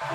Ja, 0.00 0.06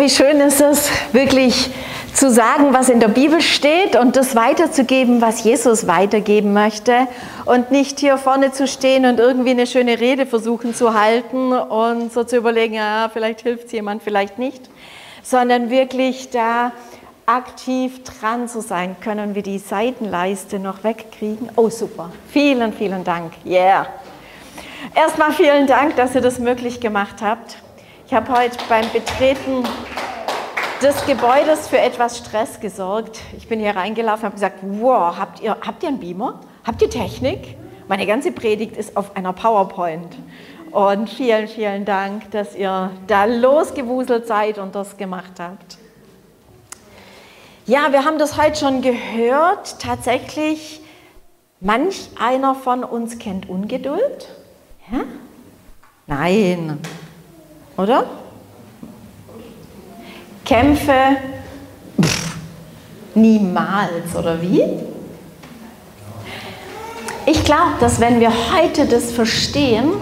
wie 0.00 0.10
schön 0.10 0.40
ist 0.40 0.60
es, 0.60 0.90
wirklich 1.12 1.70
zu 2.12 2.32
sagen, 2.32 2.72
was 2.72 2.88
in 2.88 2.98
der 2.98 3.06
Bibel 3.06 3.40
steht 3.40 3.94
und 3.94 4.16
das 4.16 4.34
weiterzugeben, 4.34 5.20
was 5.20 5.44
Jesus 5.44 5.86
weitergeben 5.86 6.52
möchte 6.52 7.06
und 7.44 7.70
nicht 7.70 8.00
hier 8.00 8.18
vorne 8.18 8.50
zu 8.50 8.66
stehen 8.66 9.06
und 9.06 9.20
irgendwie 9.20 9.50
eine 9.50 9.68
schöne 9.68 10.00
Rede 10.00 10.26
versuchen 10.26 10.74
zu 10.74 11.00
halten 11.00 11.52
und 11.52 12.12
so 12.12 12.24
zu 12.24 12.36
überlegen, 12.36 12.74
ja, 12.74 13.08
vielleicht 13.12 13.42
hilft 13.42 13.66
es 13.66 13.72
jemand, 13.72 14.02
vielleicht 14.02 14.38
nicht, 14.38 14.68
sondern 15.24 15.70
wirklich 15.70 16.30
da 16.30 16.70
aktiv 17.26 18.04
dran 18.04 18.46
zu 18.46 18.60
sein. 18.60 18.96
Können 19.00 19.34
wir 19.34 19.42
die 19.42 19.58
Seitenleiste 19.58 20.58
noch 20.58 20.84
wegkriegen? 20.84 21.48
Oh, 21.56 21.70
super. 21.70 22.10
Vielen, 22.28 22.72
vielen 22.72 23.02
Dank. 23.02 23.32
Yeah. 23.44 23.86
Erstmal 24.94 25.32
vielen 25.32 25.66
Dank, 25.66 25.96
dass 25.96 26.14
ihr 26.14 26.20
das 26.20 26.38
möglich 26.38 26.80
gemacht 26.80 27.16
habt. 27.22 27.56
Ich 28.06 28.12
habe 28.12 28.30
heute 28.30 28.58
beim 28.68 28.84
Betreten 28.92 29.64
des 30.82 31.06
Gebäudes 31.06 31.68
für 31.68 31.78
etwas 31.78 32.18
Stress 32.18 32.60
gesorgt. 32.60 33.20
Ich 33.38 33.48
bin 33.48 33.58
hier 33.58 33.74
reingelaufen 33.74 34.20
und 34.20 34.26
habe 34.26 34.34
gesagt, 34.34 34.58
wow, 34.62 35.16
habt 35.16 35.40
ihr, 35.40 35.56
habt 35.66 35.82
ihr 35.82 35.88
einen 35.88 35.98
Beamer? 35.98 36.40
Habt 36.66 36.82
ihr 36.82 36.90
Technik? 36.90 37.56
Meine 37.88 38.06
ganze 38.06 38.32
Predigt 38.32 38.76
ist 38.76 38.94
auf 38.94 39.16
einer 39.16 39.32
PowerPoint. 39.32 40.14
Und 40.74 41.08
vielen, 41.08 41.46
vielen 41.46 41.84
Dank, 41.84 42.32
dass 42.32 42.56
ihr 42.56 42.90
da 43.06 43.26
losgewuselt 43.26 44.26
seid 44.26 44.58
und 44.58 44.74
das 44.74 44.96
gemacht 44.96 45.34
habt. 45.38 45.78
Ja, 47.64 47.92
wir 47.92 48.04
haben 48.04 48.18
das 48.18 48.36
heute 48.36 48.58
schon 48.58 48.82
gehört. 48.82 49.78
Tatsächlich, 49.78 50.80
manch 51.60 52.08
einer 52.18 52.56
von 52.56 52.82
uns 52.82 53.20
kennt 53.20 53.48
Ungeduld. 53.48 54.28
Ja? 54.90 55.02
Nein, 56.08 56.80
oder? 57.76 58.06
Kämpfe 60.44 61.18
pff, 62.02 62.36
niemals, 63.14 64.16
oder 64.18 64.42
wie? 64.42 64.64
Ich 67.26 67.44
glaube, 67.44 67.74
dass 67.78 68.00
wenn 68.00 68.18
wir 68.18 68.32
heute 68.52 68.86
das 68.86 69.12
verstehen, 69.12 69.92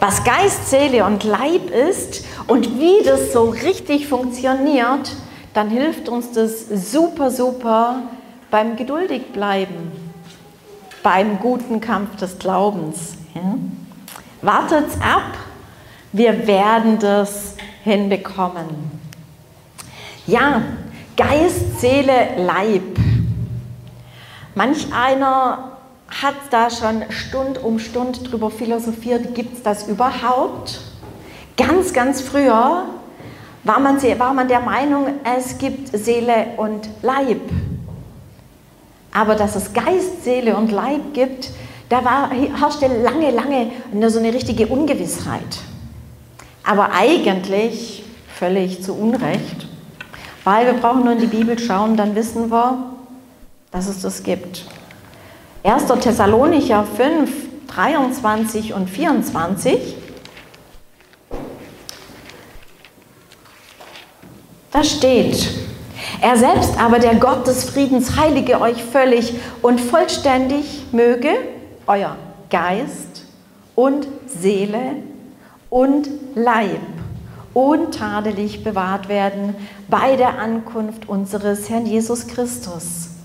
was 0.00 0.24
Geist, 0.24 0.70
Seele 0.70 1.04
und 1.04 1.24
Leib 1.24 1.70
ist 1.70 2.24
und 2.46 2.78
wie 2.78 3.02
das 3.04 3.32
so 3.32 3.50
richtig 3.50 4.06
funktioniert, 4.06 5.10
dann 5.54 5.70
hilft 5.70 6.08
uns 6.08 6.32
das 6.32 6.68
super, 6.68 7.30
super 7.30 8.02
beim 8.50 8.76
geduldig 8.76 9.32
bleiben, 9.32 9.92
beim 11.02 11.38
guten 11.38 11.80
Kampf 11.80 12.16
des 12.16 12.38
Glaubens. 12.38 13.14
Ja? 13.34 13.54
Wartet's 14.42 14.94
ab, 15.00 15.36
wir 16.12 16.46
werden 16.46 16.98
das 16.98 17.56
hinbekommen. 17.82 18.98
Ja, 20.26 20.62
Geist, 21.16 21.80
Seele, 21.80 22.36
Leib. 22.36 22.98
Manch 24.54 24.92
einer 24.92 25.77
hat 26.08 26.34
da 26.50 26.70
schon 26.70 27.04
Stund 27.10 27.62
um 27.62 27.78
Stund 27.78 28.30
drüber 28.30 28.50
philosophiert, 28.50 29.34
gibt 29.34 29.56
es 29.56 29.62
das 29.62 29.88
überhaupt? 29.88 30.80
Ganz, 31.56 31.92
ganz 31.92 32.20
früher 32.20 32.84
war 33.64 33.80
man, 33.80 34.02
war 34.18 34.32
man 34.32 34.48
der 34.48 34.60
Meinung, 34.60 35.06
es 35.36 35.58
gibt 35.58 35.96
Seele 35.96 36.46
und 36.56 36.88
Leib. 37.02 37.40
Aber 39.12 39.34
dass 39.34 39.56
es 39.56 39.72
Geist, 39.72 40.24
Seele 40.24 40.56
und 40.56 40.70
Leib 40.70 41.12
gibt, 41.12 41.50
da 41.88 42.04
war, 42.04 42.30
herrschte 42.30 42.86
lange, 42.86 43.30
lange 43.30 43.70
so 44.10 44.18
eine 44.18 44.32
richtige 44.32 44.66
Ungewissheit. 44.66 45.58
Aber 46.62 46.92
eigentlich 46.92 48.04
völlig 48.34 48.82
zu 48.82 48.94
Unrecht, 48.94 49.66
weil 50.44 50.66
wir 50.66 50.74
brauchen 50.74 51.04
nur 51.04 51.14
in 51.14 51.20
die 51.20 51.26
Bibel 51.26 51.58
schauen, 51.58 51.96
dann 51.96 52.14
wissen 52.14 52.50
wir, 52.50 52.92
dass 53.70 53.88
es 53.88 54.02
das 54.02 54.22
gibt. 54.22 54.66
1. 55.64 55.86
Thessalonicher 56.00 56.84
5, 56.84 57.30
23 57.66 58.74
und 58.74 58.88
24. 58.88 59.96
Da 64.70 64.84
steht, 64.84 65.50
er 66.20 66.36
selbst 66.36 66.80
aber, 66.80 66.98
der 66.98 67.16
Gott 67.16 67.46
des 67.46 67.64
Friedens, 67.64 68.16
heilige 68.16 68.60
euch 68.60 68.82
völlig 68.84 69.34
und 69.60 69.80
vollständig 69.80 70.86
möge 70.92 71.30
euer 71.86 72.16
Geist 72.50 73.24
und 73.74 74.06
Seele 74.26 74.96
und 75.70 76.08
Leib 76.34 76.80
untadelig 77.54 78.62
bewahrt 78.62 79.08
werden 79.08 79.56
bei 79.88 80.14
der 80.14 80.38
Ankunft 80.38 81.08
unseres 81.08 81.68
Herrn 81.68 81.86
Jesus 81.86 82.28
Christus. 82.28 83.17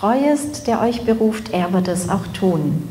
Treu 0.00 0.16
ist, 0.32 0.66
der 0.66 0.80
euch 0.80 1.02
beruft, 1.02 1.52
er 1.52 1.74
wird 1.74 1.86
es 1.86 2.08
auch 2.08 2.26
tun. 2.28 2.88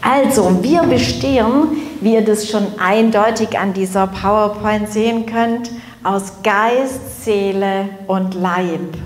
Also, 0.00 0.62
wir 0.62 0.82
bestehen, 0.82 1.66
wie 2.00 2.14
ihr 2.14 2.24
das 2.24 2.48
schon 2.48 2.64
eindeutig 2.78 3.58
an 3.58 3.72
dieser 3.72 4.06
PowerPoint 4.06 4.88
sehen 4.88 5.26
könnt, 5.26 5.72
aus 6.04 6.34
Geist, 6.44 7.24
Seele 7.24 7.88
und 8.06 8.34
Leib. 8.34 8.96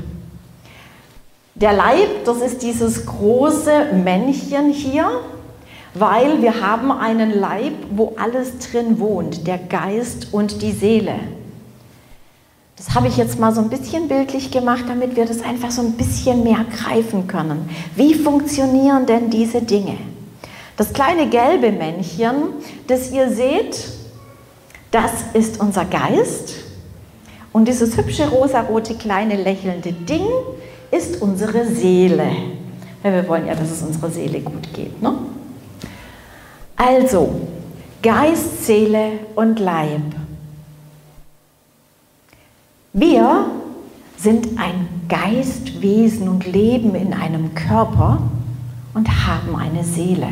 Der 1.54 1.72
Leib, 1.72 2.26
das 2.26 2.42
ist 2.42 2.62
dieses 2.62 3.06
große 3.06 3.94
Männchen 3.94 4.70
hier, 4.70 5.08
weil 5.94 6.42
wir 6.42 6.60
haben 6.60 6.92
einen 6.92 7.30
Leib, 7.30 7.72
wo 7.92 8.14
alles 8.22 8.58
drin 8.58 9.00
wohnt, 9.00 9.46
der 9.46 9.56
Geist 9.56 10.34
und 10.34 10.60
die 10.60 10.72
Seele. 10.72 11.14
Das 12.78 12.94
habe 12.94 13.08
ich 13.08 13.16
jetzt 13.16 13.40
mal 13.40 13.52
so 13.52 13.60
ein 13.60 13.68
bisschen 13.68 14.06
bildlich 14.06 14.52
gemacht, 14.52 14.84
damit 14.86 15.16
wir 15.16 15.26
das 15.26 15.42
einfach 15.42 15.72
so 15.72 15.82
ein 15.82 15.92
bisschen 15.92 16.44
mehr 16.44 16.64
greifen 16.64 17.26
können. 17.26 17.68
Wie 17.96 18.14
funktionieren 18.14 19.04
denn 19.04 19.30
diese 19.30 19.60
Dinge? 19.60 19.98
Das 20.76 20.92
kleine 20.92 21.28
gelbe 21.28 21.72
Männchen, 21.72 22.34
das 22.86 23.10
ihr 23.10 23.30
seht, 23.30 23.84
das 24.92 25.10
ist 25.32 25.58
unser 25.60 25.84
Geist. 25.86 26.54
Und 27.52 27.66
dieses 27.66 27.96
hübsche 27.96 28.28
rosarote 28.28 28.94
kleine 28.94 29.34
lächelnde 29.34 29.92
Ding 29.92 30.26
ist 30.92 31.20
unsere 31.20 31.66
Seele. 31.66 32.30
Ja, 33.02 33.12
wir 33.12 33.26
wollen 33.26 33.48
ja, 33.48 33.56
dass 33.56 33.72
es 33.72 33.82
unserer 33.82 34.10
Seele 34.10 34.38
gut 34.38 34.72
geht. 34.72 35.02
Ne? 35.02 35.14
Also, 36.76 37.40
Geist, 38.00 38.64
Seele 38.64 39.10
und 39.34 39.58
Leib. 39.58 40.02
Wir 43.00 43.46
sind 44.16 44.58
ein 44.58 44.88
Geistwesen 45.08 46.28
und 46.28 46.52
leben 46.52 46.96
in 46.96 47.14
einem 47.14 47.54
Körper 47.54 48.18
und 48.92 49.08
haben 49.08 49.54
eine 49.54 49.84
Seele. 49.84 50.26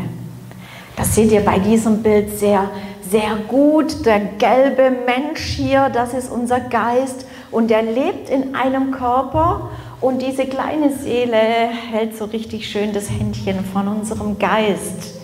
Das 0.97 1.15
seht 1.15 1.31
ihr 1.31 1.44
bei 1.44 1.60
diesem 1.60 2.03
Bild 2.03 2.37
sehr, 2.37 2.69
sehr 3.09 3.37
gut. 3.47 4.04
Der 4.04 4.19
gelbe 4.19 4.91
Mensch 4.91 5.43
hier, 5.43 5.91
das 5.91 6.12
ist 6.12 6.28
unser 6.28 6.59
Geist 6.59 7.28
und 7.53 7.71
der 7.71 7.82
lebt 7.82 8.31
in 8.31 8.56
einem 8.56 8.91
Körper 8.91 9.71
und 10.00 10.21
diese 10.21 10.47
kleine 10.47 10.93
Seele 10.93 11.37
hält 11.37 12.19
so 12.19 12.25
richtig 12.25 12.69
schön 12.69 12.93
das 12.93 13.09
Händchen 13.09 13.65
von 13.72 13.87
unserem 13.87 14.41
Geist. 14.41 15.21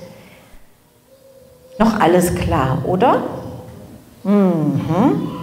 Noch 1.77 1.99
alles 1.99 2.37
klar, 2.37 2.85
oder? 2.87 3.25
Mhm. 4.23 5.42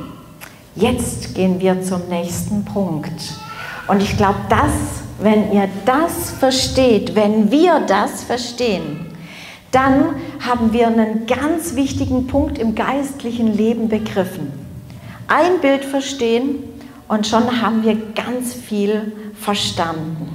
Jetzt 0.79 1.35
gehen 1.35 1.59
wir 1.59 1.81
zum 1.81 2.07
nächsten 2.07 2.63
Punkt. 2.63 3.33
Und 3.89 4.01
ich 4.01 4.15
glaube, 4.15 4.39
dass, 4.47 4.71
wenn 5.19 5.51
ihr 5.51 5.67
das 5.85 6.31
versteht, 6.31 7.15
wenn 7.15 7.51
wir 7.51 7.81
das 7.85 8.23
verstehen, 8.23 9.07
dann 9.71 10.15
haben 10.39 10.71
wir 10.71 10.87
einen 10.87 11.25
ganz 11.27 11.75
wichtigen 11.75 12.27
Punkt 12.27 12.57
im 12.57 12.75
geistlichen 12.75 13.53
Leben 13.57 13.89
begriffen. 13.89 14.53
Ein 15.27 15.59
Bild 15.59 15.83
verstehen 15.83 16.63
und 17.09 17.27
schon 17.27 17.61
haben 17.61 17.83
wir 17.83 17.97
ganz 18.15 18.53
viel 18.53 19.11
verstanden. 19.33 20.33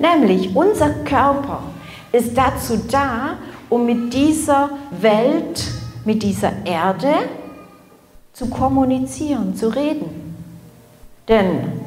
Nämlich 0.00 0.56
unser 0.56 0.90
Körper 1.04 1.62
ist 2.10 2.36
dazu 2.36 2.80
da, 2.90 3.36
um 3.70 3.86
mit 3.86 4.12
dieser 4.12 4.70
Welt, 5.00 5.64
mit 6.04 6.24
dieser 6.24 6.52
Erde 6.64 7.14
zu 8.34 8.46
kommunizieren, 8.46 9.56
zu 9.56 9.68
reden. 9.68 10.36
Denn 11.28 11.80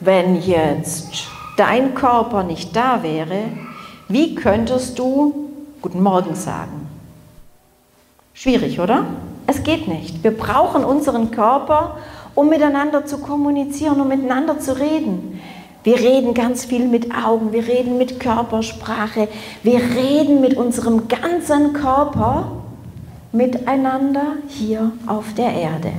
wenn 0.00 0.40
jetzt 0.40 1.28
dein 1.56 1.94
Körper 1.94 2.44
nicht 2.44 2.74
da 2.74 3.02
wäre, 3.02 3.42
wie 4.08 4.34
könntest 4.34 4.98
du 4.98 5.34
Guten 5.82 6.02
Morgen 6.02 6.34
sagen? 6.34 6.88
Schwierig, 8.34 8.80
oder? 8.80 9.04
Es 9.46 9.62
geht 9.62 9.86
nicht. 9.86 10.24
Wir 10.24 10.36
brauchen 10.36 10.84
unseren 10.84 11.30
Körper, 11.30 11.98
um 12.34 12.48
miteinander 12.48 13.06
zu 13.06 13.18
kommunizieren, 13.18 14.00
um 14.00 14.08
miteinander 14.08 14.58
zu 14.58 14.78
reden. 14.78 15.40
Wir 15.84 15.96
reden 15.98 16.34
ganz 16.34 16.64
viel 16.64 16.86
mit 16.86 17.14
Augen, 17.14 17.52
wir 17.52 17.66
reden 17.66 17.98
mit 17.98 18.20
Körpersprache, 18.20 19.28
wir 19.62 19.78
reden 19.78 20.40
mit 20.40 20.56
unserem 20.56 21.08
ganzen 21.08 21.72
Körper 21.72 22.50
miteinander 23.32 24.34
hier 24.48 24.92
auf 25.06 25.34
der 25.34 25.52
Erde. 25.52 25.92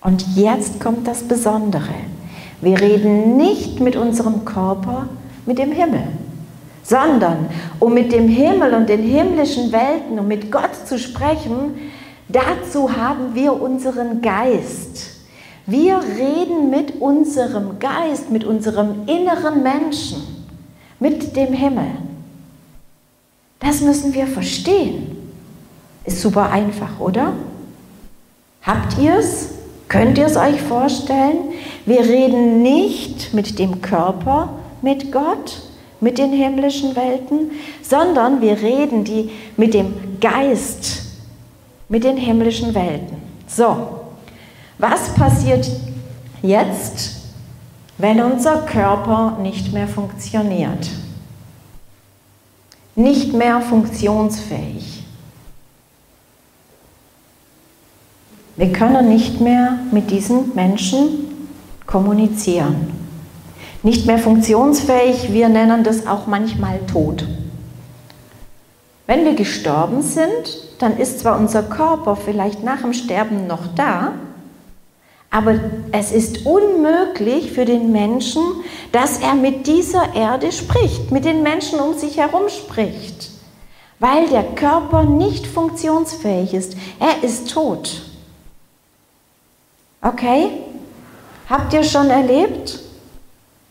Und 0.00 0.24
jetzt 0.36 0.80
kommt 0.80 1.06
das 1.06 1.22
Besondere. 1.22 1.94
Wir 2.60 2.80
reden 2.80 3.36
nicht 3.36 3.80
mit 3.80 3.96
unserem 3.96 4.44
Körper, 4.44 5.08
mit 5.46 5.58
dem 5.58 5.72
Himmel, 5.72 6.04
sondern 6.82 7.48
um 7.78 7.94
mit 7.94 8.12
dem 8.12 8.28
Himmel 8.28 8.74
und 8.74 8.88
den 8.88 9.02
himmlischen 9.02 9.72
Welten, 9.72 10.18
um 10.18 10.26
mit 10.26 10.50
Gott 10.50 10.74
zu 10.86 10.98
sprechen, 10.98 11.74
dazu 12.28 12.96
haben 12.96 13.34
wir 13.34 13.60
unseren 13.60 14.22
Geist. 14.22 15.20
Wir 15.66 16.00
reden 16.00 16.70
mit 16.70 17.00
unserem 17.00 17.78
Geist, 17.78 18.30
mit 18.30 18.44
unserem 18.44 19.06
inneren 19.06 19.62
Menschen, 19.62 20.22
mit 20.98 21.36
dem 21.36 21.52
Himmel. 21.52 21.90
Das 23.60 23.80
müssen 23.80 24.12
wir 24.12 24.26
verstehen. 24.26 25.11
Ist 26.04 26.20
super 26.20 26.50
einfach, 26.50 26.98
oder? 26.98 27.32
Habt 28.62 28.98
ihr 28.98 29.16
es? 29.16 29.50
Könnt 29.88 30.18
ihr 30.18 30.26
es 30.26 30.36
euch 30.36 30.60
vorstellen? 30.60 31.52
Wir 31.84 32.00
reden 32.00 32.62
nicht 32.62 33.34
mit 33.34 33.58
dem 33.58 33.82
Körper, 33.82 34.54
mit 34.80 35.12
Gott, 35.12 35.62
mit 36.00 36.18
den 36.18 36.32
himmlischen 36.32 36.96
Welten, 36.96 37.50
sondern 37.82 38.40
wir 38.40 38.60
reden 38.60 39.04
die 39.04 39.30
mit 39.56 39.74
dem 39.74 40.18
Geist, 40.20 41.02
mit 41.88 42.04
den 42.04 42.16
himmlischen 42.16 42.74
Welten. 42.74 43.18
So, 43.46 44.00
was 44.78 45.14
passiert 45.14 45.70
jetzt, 46.42 47.16
wenn 47.98 48.20
unser 48.20 48.62
Körper 48.62 49.38
nicht 49.42 49.72
mehr 49.72 49.86
funktioniert? 49.86 50.88
Nicht 52.96 53.32
mehr 53.32 53.60
funktionsfähig. 53.60 55.01
Wir 58.56 58.70
können 58.70 59.08
nicht 59.08 59.40
mehr 59.40 59.78
mit 59.92 60.10
diesen 60.10 60.54
Menschen 60.54 61.48
kommunizieren. 61.86 62.92
Nicht 63.82 64.06
mehr 64.06 64.18
funktionsfähig, 64.18 65.32
wir 65.32 65.48
nennen 65.48 65.84
das 65.84 66.06
auch 66.06 66.26
manchmal 66.26 66.78
tot. 66.80 67.26
Wenn 69.06 69.24
wir 69.24 69.34
gestorben 69.34 70.02
sind, 70.02 70.58
dann 70.78 70.98
ist 70.98 71.20
zwar 71.20 71.38
unser 71.38 71.62
Körper 71.62 72.14
vielleicht 72.14 72.62
nach 72.62 72.82
dem 72.82 72.92
Sterben 72.92 73.46
noch 73.46 73.74
da, 73.74 74.12
aber 75.30 75.58
es 75.92 76.12
ist 76.12 76.44
unmöglich 76.44 77.52
für 77.52 77.64
den 77.64 77.90
Menschen, 77.90 78.42
dass 78.92 79.18
er 79.18 79.34
mit 79.34 79.66
dieser 79.66 80.14
Erde 80.14 80.52
spricht, 80.52 81.10
mit 81.10 81.24
den 81.24 81.42
Menschen 81.42 81.80
um 81.80 81.94
sich 81.94 82.18
herum 82.18 82.48
spricht, 82.50 83.30
weil 83.98 84.28
der 84.28 84.42
Körper 84.42 85.04
nicht 85.04 85.46
funktionsfähig 85.46 86.52
ist. 86.52 86.76
Er 87.00 87.26
ist 87.26 87.50
tot. 87.50 88.11
Okay? 90.02 90.50
Habt 91.48 91.72
ihr 91.72 91.84
schon 91.84 92.10
erlebt? 92.10 92.80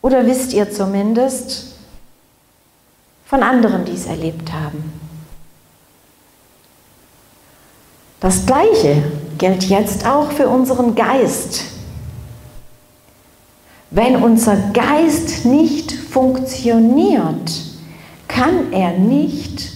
Oder 0.01 0.25
wisst 0.25 0.53
ihr 0.53 0.71
zumindest 0.71 1.75
von 3.25 3.43
anderen, 3.43 3.85
die 3.85 3.93
es 3.93 4.05
erlebt 4.05 4.51
haben? 4.51 4.93
Das 8.19 8.45
Gleiche 8.45 9.03
gilt 9.37 9.63
jetzt 9.63 10.05
auch 10.05 10.31
für 10.31 10.47
unseren 10.47 10.95
Geist. 10.95 11.63
Wenn 13.89 14.23
unser 14.23 14.55
Geist 14.71 15.43
nicht 15.43 15.91
funktioniert, 15.91 17.51
kann 18.27 18.71
er 18.71 18.91
nicht 18.97 19.71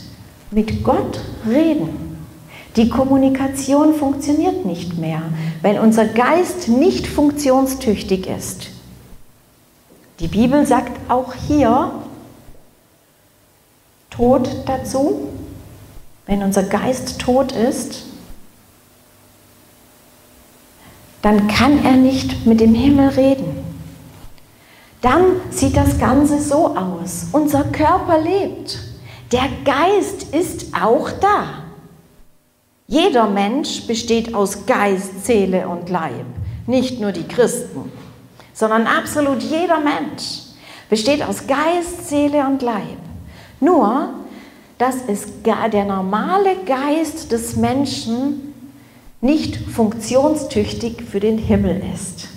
mit 0.51 0.83
Gott 0.83 1.19
reden. 1.45 2.04
Die 2.75 2.89
Kommunikation 2.89 3.93
funktioniert 3.93 4.65
nicht 4.65 4.97
mehr, 4.97 5.21
wenn 5.61 5.79
unser 5.79 6.05
Geist 6.05 6.67
nicht 6.67 7.07
funktionstüchtig 7.07 8.27
ist. 8.27 8.67
Die 10.19 10.27
Bibel 10.27 10.65
sagt 10.65 10.91
auch 11.09 11.33
hier 11.33 11.91
Tod 14.09 14.49
dazu. 14.65 15.29
Wenn 16.25 16.41
unser 16.41 16.63
Geist 16.63 17.19
tot 17.19 17.51
ist, 17.51 18.03
dann 21.21 21.47
kann 21.47 21.83
er 21.83 21.93
nicht 21.93 22.45
mit 22.45 22.59
dem 22.59 22.73
Himmel 22.73 23.09
reden. 23.09 23.63
Dann 25.01 25.23
sieht 25.49 25.77
das 25.77 25.99
Ganze 25.99 26.41
so 26.41 26.75
aus. 26.75 27.27
Unser 27.31 27.63
Körper 27.65 28.19
lebt. 28.19 28.79
Der 29.31 29.47
Geist 29.63 30.33
ist 30.33 30.73
auch 30.73 31.11
da. 31.11 31.64
Jeder 32.87 33.27
Mensch 33.27 33.87
besteht 33.87 34.33
aus 34.35 34.65
Geist, 34.65 35.25
Seele 35.25 35.67
und 35.67 35.89
Leib. 35.89 36.25
Nicht 36.67 36.99
nur 36.99 37.11
die 37.11 37.27
Christen, 37.27 37.91
sondern 38.53 38.85
absolut 38.87 39.41
jeder 39.41 39.79
Mensch 39.79 40.41
besteht 40.89 41.23
aus 41.23 41.47
Geist, 41.47 42.09
Seele 42.09 42.45
und 42.45 42.61
Leib. 42.61 42.97
Nur, 43.59 44.09
dass 44.77 44.97
es 45.07 45.25
der 45.43 45.85
normale 45.85 46.57
Geist 46.65 47.31
des 47.31 47.55
Menschen 47.55 48.53
nicht 49.21 49.55
funktionstüchtig 49.55 51.01
für 51.01 51.19
den 51.19 51.37
Himmel 51.37 51.81
ist. 51.93 52.27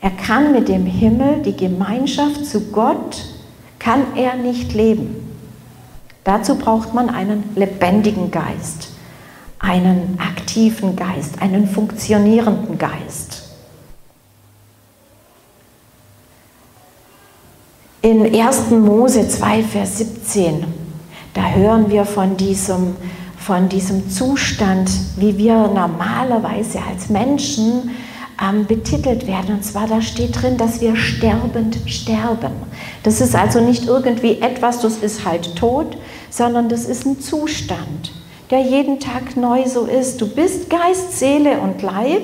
Er 0.00 0.10
kann 0.10 0.52
mit 0.52 0.68
dem 0.68 0.86
Himmel, 0.86 1.42
die 1.42 1.56
Gemeinschaft 1.56 2.46
zu 2.46 2.72
Gott, 2.72 3.24
kann 3.78 4.16
er 4.16 4.34
nicht 4.34 4.72
leben. 4.72 5.29
Dazu 6.24 6.56
braucht 6.56 6.94
man 6.94 7.08
einen 7.08 7.50
lebendigen 7.56 8.30
Geist, 8.30 8.90
einen 9.58 10.18
aktiven 10.20 10.96
Geist, 10.96 11.40
einen 11.40 11.66
funktionierenden 11.66 12.78
Geist. 12.78 13.48
In 18.02 18.34
1. 18.34 18.70
Mose 18.70 19.28
2, 19.28 19.62
Vers 19.62 19.98
17, 19.98 20.64
da 21.34 21.50
hören 21.50 21.90
wir 21.90 22.04
von 22.04 22.36
diesem 22.36 22.96
von 23.40 23.70
diesem 23.70 24.10
Zustand, 24.10 24.90
wie 25.16 25.36
wir 25.38 25.68
normalerweise 25.68 26.78
als 26.82 27.08
Menschen 27.08 27.90
ähm, 28.42 28.66
betitelt 28.66 29.26
werden. 29.26 29.56
Und 29.56 29.64
zwar 29.64 29.86
da 29.86 30.00
steht 30.00 30.40
drin, 30.40 30.56
dass 30.56 30.80
wir 30.80 30.96
sterbend 30.96 31.78
sterben. 31.86 32.52
Das 33.02 33.20
ist 33.20 33.34
also 33.34 33.60
nicht 33.60 33.86
irgendwie 33.86 34.40
etwas, 34.40 34.80
das 34.80 34.98
ist 34.98 35.24
halt 35.24 35.56
tot, 35.56 35.96
sondern 36.30 36.68
das 36.68 36.84
ist 36.84 37.06
ein 37.06 37.20
Zustand, 37.20 38.12
der 38.50 38.60
jeden 38.60 39.00
Tag 39.00 39.36
neu 39.36 39.66
so 39.66 39.84
ist. 39.84 40.20
Du 40.20 40.26
bist 40.26 40.70
Geist, 40.70 41.18
Seele 41.18 41.58
und 41.60 41.82
Leib, 41.82 42.22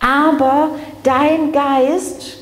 aber 0.00 0.70
dein 1.02 1.52
Geist 1.52 2.38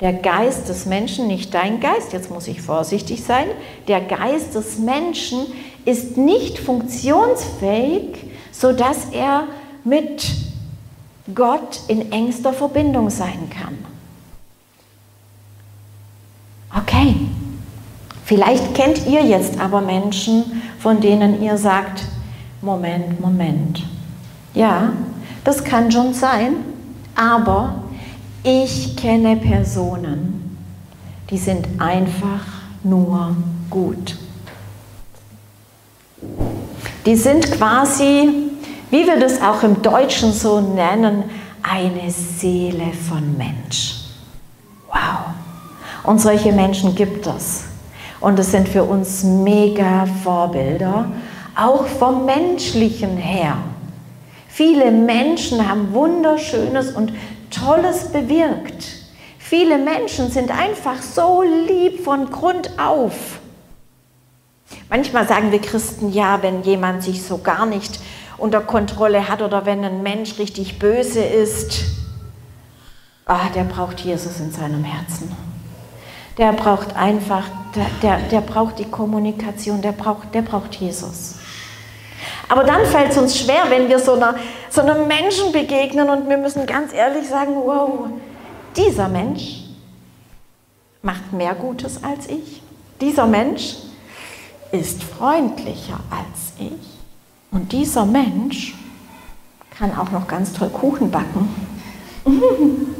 der 0.00 0.12
Geist 0.12 0.68
des 0.68 0.86
Menschen, 0.86 1.28
nicht 1.28 1.54
dein 1.54 1.80
Geist, 1.80 2.12
jetzt 2.12 2.30
muss 2.30 2.48
ich 2.48 2.60
vorsichtig 2.60 3.22
sein, 3.22 3.46
der 3.86 4.00
Geist 4.00 4.54
des 4.54 4.78
Menschen 4.78 5.46
ist 5.84 6.16
nicht 6.16 6.58
funktionsfähig, 6.58 8.26
sodass 8.50 9.06
er 9.12 9.44
mit 9.84 10.26
Gott 11.32 11.80
in 11.88 12.12
engster 12.12 12.52
Verbindung 12.52 13.08
sein 13.08 13.48
kann. 13.50 13.78
Okay, 16.76 17.14
vielleicht 18.24 18.74
kennt 18.74 19.06
ihr 19.06 19.24
jetzt 19.24 19.60
aber 19.60 19.80
Menschen, 19.80 20.62
von 20.78 21.00
denen 21.00 21.40
ihr 21.40 21.56
sagt, 21.56 22.04
Moment, 22.60 23.20
Moment. 23.20 23.84
Ja, 24.54 24.92
das 25.44 25.62
kann 25.62 25.90
schon 25.92 26.14
sein, 26.14 26.56
aber 27.14 27.84
ich 28.42 28.96
kenne 28.96 29.36
Personen, 29.36 30.58
die 31.30 31.38
sind 31.38 31.66
einfach 31.78 32.44
nur 32.82 33.36
gut. 33.70 34.16
Die 37.06 37.16
sind 37.16 37.50
quasi, 37.52 38.50
wie 38.94 39.08
wir 39.08 39.18
das 39.18 39.42
auch 39.42 39.64
im 39.64 39.82
Deutschen 39.82 40.32
so 40.32 40.60
nennen, 40.60 41.24
eine 41.64 42.12
Seele 42.12 42.92
von 42.92 43.36
Mensch. 43.36 43.96
Wow. 44.86 45.34
Und 46.04 46.20
solche 46.20 46.52
Menschen 46.52 46.94
gibt 46.94 47.26
es. 47.26 47.64
Und 48.20 48.38
es 48.38 48.52
sind 48.52 48.68
für 48.68 48.84
uns 48.84 49.24
mega 49.24 50.06
Vorbilder, 50.22 51.10
auch 51.56 51.86
vom 51.86 52.24
menschlichen 52.24 53.16
her. 53.16 53.56
Viele 54.46 54.92
Menschen 54.92 55.68
haben 55.68 55.92
wunderschönes 55.92 56.92
und 56.92 57.12
Tolles 57.50 58.12
bewirkt. 58.12 58.86
Viele 59.40 59.76
Menschen 59.76 60.30
sind 60.30 60.52
einfach 60.52 61.02
so 61.02 61.42
lieb 61.42 62.04
von 62.04 62.30
Grund 62.30 62.70
auf. 62.78 63.40
Manchmal 64.88 65.26
sagen 65.26 65.50
wir 65.50 65.60
Christen, 65.60 66.12
ja, 66.12 66.40
wenn 66.42 66.62
jemand 66.62 67.02
sich 67.02 67.24
so 67.24 67.38
gar 67.38 67.66
nicht 67.66 67.98
unter 68.38 68.60
Kontrolle 68.60 69.28
hat 69.28 69.42
oder 69.42 69.66
wenn 69.66 69.84
ein 69.84 70.02
Mensch 70.02 70.38
richtig 70.38 70.78
böse 70.78 71.22
ist, 71.22 71.84
ah, 73.26 73.48
der 73.54 73.64
braucht 73.64 74.00
Jesus 74.00 74.40
in 74.40 74.52
seinem 74.52 74.84
Herzen. 74.84 75.34
Der 76.36 76.52
braucht 76.52 76.96
einfach, 76.96 77.44
der, 77.74 77.86
der, 78.02 78.18
der 78.28 78.40
braucht 78.40 78.78
die 78.78 78.90
Kommunikation, 78.90 79.80
der 79.82 79.92
braucht, 79.92 80.34
der 80.34 80.42
braucht 80.42 80.74
Jesus. 80.74 81.36
Aber 82.48 82.64
dann 82.64 82.84
fällt 82.86 83.12
es 83.12 83.18
uns 83.18 83.38
schwer, 83.38 83.64
wenn 83.68 83.88
wir 83.88 83.98
so, 83.98 84.14
einer, 84.14 84.34
so 84.68 84.80
einem 84.80 85.06
Menschen 85.06 85.52
begegnen 85.52 86.10
und 86.10 86.28
wir 86.28 86.36
müssen 86.36 86.66
ganz 86.66 86.92
ehrlich 86.92 87.28
sagen, 87.28 87.54
wow, 87.54 88.08
dieser 88.76 89.08
Mensch 89.08 89.64
macht 91.02 91.32
mehr 91.32 91.54
Gutes 91.54 92.02
als 92.02 92.28
ich. 92.28 92.62
Dieser 93.00 93.26
Mensch 93.26 93.76
ist 94.72 95.02
freundlicher 95.04 96.00
als 96.10 96.52
ich. 96.58 96.93
Und 97.54 97.72
dieser 97.72 98.04
Mensch 98.04 98.74
kann 99.78 99.96
auch 99.96 100.10
noch 100.10 100.28
ganz 100.28 100.52
toll 100.52 100.68
Kuchen 100.68 101.10
backen. 101.10 101.48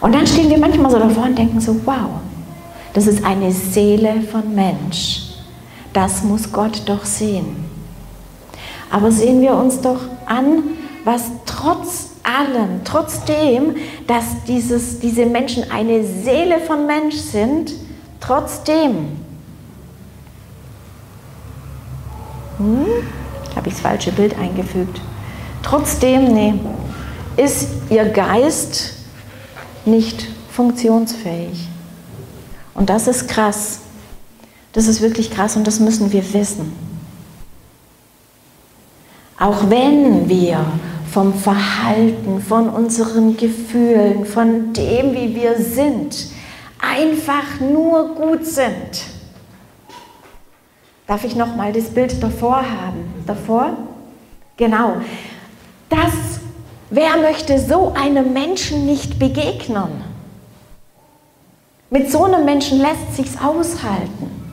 Und 0.00 0.14
dann 0.14 0.26
stehen 0.26 0.50
wir 0.50 0.58
manchmal 0.58 0.90
so 0.90 0.98
davor 0.98 1.24
und 1.24 1.36
denken 1.36 1.60
so, 1.60 1.74
wow, 1.84 2.20
das 2.92 3.08
ist 3.08 3.24
eine 3.24 3.50
Seele 3.50 4.20
von 4.22 4.54
Mensch. 4.54 5.34
Das 5.92 6.22
muss 6.22 6.52
Gott 6.52 6.82
doch 6.86 7.04
sehen. 7.04 7.64
Aber 8.90 9.10
sehen 9.10 9.40
wir 9.40 9.54
uns 9.54 9.80
doch 9.80 9.98
an, 10.26 10.62
was 11.04 11.24
trotz 11.46 12.10
allem, 12.22 12.84
trotzdem, 12.84 13.74
dass 14.06 14.44
dieses, 14.46 15.00
diese 15.00 15.26
Menschen 15.26 15.68
eine 15.70 16.04
Seele 16.04 16.60
von 16.60 16.86
Mensch 16.86 17.16
sind, 17.16 17.72
trotzdem, 18.20 19.18
hm, 22.58 22.86
ich 23.68 23.74
das 23.74 23.82
falsche 23.82 24.12
Bild 24.12 24.38
eingefügt, 24.38 25.00
trotzdem, 25.62 26.32
nee, 26.32 26.54
ist 27.36 27.68
ihr 27.90 28.06
Geist 28.06 28.94
nicht 29.84 30.26
funktionsfähig. 30.50 31.68
Und 32.74 32.90
das 32.90 33.08
ist 33.08 33.28
krass. 33.28 33.80
Das 34.72 34.86
ist 34.86 35.00
wirklich 35.00 35.30
krass 35.30 35.56
und 35.56 35.66
das 35.66 35.80
müssen 35.80 36.12
wir 36.12 36.32
wissen. 36.34 36.72
Auch 39.38 39.70
wenn 39.70 40.28
wir 40.28 40.64
vom 41.10 41.32
Verhalten, 41.32 42.40
von 42.40 42.68
unseren 42.68 43.36
Gefühlen, 43.36 44.24
von 44.24 44.72
dem, 44.72 45.14
wie 45.14 45.34
wir 45.34 45.56
sind, 45.58 46.28
einfach 46.80 47.60
nur 47.60 48.14
gut 48.14 48.44
sind. 48.44 49.17
Darf 51.08 51.24
ich 51.24 51.34
noch 51.34 51.56
mal 51.56 51.72
das 51.72 51.86
Bild 51.86 52.22
davor 52.22 52.56
haben? 52.56 53.24
Davor? 53.26 53.70
Genau. 54.58 54.96
Das, 55.88 56.12
wer 56.90 57.16
möchte 57.16 57.58
so 57.58 57.94
einem 57.94 58.34
Menschen 58.34 58.84
nicht 58.84 59.18
begegnen? 59.18 60.04
Mit 61.88 62.10
so 62.12 62.24
einem 62.24 62.44
Menschen 62.44 62.78
lässt 62.78 63.16
sich's 63.16 63.38
aushalten. 63.42 64.52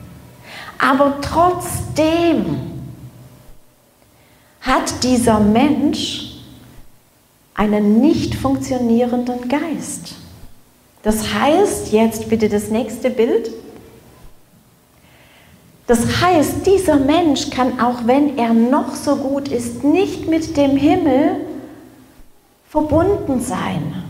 Aber 0.78 1.20
trotzdem 1.20 2.56
hat 4.62 5.02
dieser 5.02 5.40
Mensch 5.40 6.38
einen 7.54 8.00
nicht 8.00 8.34
funktionierenden 8.34 9.46
Geist. 9.50 10.14
Das 11.02 11.34
heißt, 11.34 11.92
jetzt 11.92 12.30
bitte 12.30 12.48
das 12.48 12.68
nächste 12.68 13.10
Bild. 13.10 13.50
Das 15.86 16.20
heißt, 16.20 16.66
dieser 16.66 16.96
Mensch 16.96 17.50
kann, 17.50 17.78
auch 17.80 18.06
wenn 18.06 18.36
er 18.38 18.52
noch 18.52 18.94
so 18.94 19.16
gut 19.16 19.48
ist, 19.48 19.84
nicht 19.84 20.28
mit 20.28 20.56
dem 20.56 20.76
Himmel 20.76 21.46
verbunden 22.68 23.40
sein. 23.40 24.02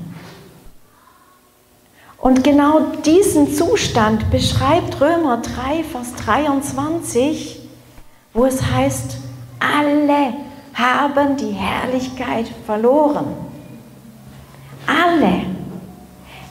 Und 2.19 2.43
genau 2.43 2.81
diesen 3.05 3.55
Zustand 3.55 4.31
beschreibt 4.31 5.01
Römer 5.01 5.43
3, 5.43 5.85
Vers 5.85 6.15
23, 6.25 7.61
wo 8.33 8.47
es 8.47 8.63
heißt, 8.63 9.19
alle 9.61 10.35
haben 10.75 11.37
die 11.37 11.53
Herrlichkeit 11.53 12.47
verloren. 12.65 13.27
Alle. 14.87 15.43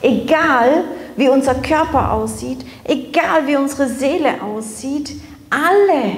Egal 0.02 0.84
wie 1.16 1.28
unser 1.28 1.54
Körper 1.54 2.12
aussieht, 2.12 2.64
egal 2.84 3.46
wie 3.46 3.56
unsere 3.56 3.88
Seele 3.88 4.42
aussieht, 4.42 5.20
alle 5.50 6.16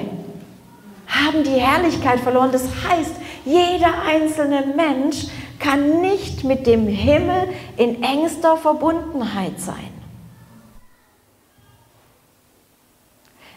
haben 1.07 1.43
die 1.43 1.59
Herrlichkeit 1.59 2.19
verloren. 2.19 2.51
Das 2.51 2.63
heißt, 2.63 3.15
jeder 3.45 4.01
einzelne 4.07 4.73
Mensch 4.75 5.27
kann 5.59 6.01
nicht 6.01 6.43
mit 6.43 6.67
dem 6.67 6.87
Himmel 6.87 7.49
in 7.77 8.03
engster 8.03 8.57
Verbundenheit 8.57 9.59
sein. 9.59 9.89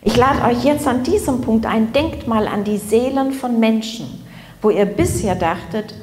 Ich 0.05 0.17
lade 0.17 0.43
euch 0.45 0.65
jetzt 0.65 0.87
an 0.87 1.05
diesem 1.05 1.43
Punkt 1.43 1.65
ein, 1.65 1.93
denkt 1.93 2.27
mal 2.27 2.49
an 2.49 2.65
die 2.65 2.79
Seelen 2.79 3.33
von 3.33 3.61
Menschen 3.61 4.23
wo 4.63 4.71
ihr 4.71 4.87
bisher 4.87 5.35
dachtet, 5.35 5.95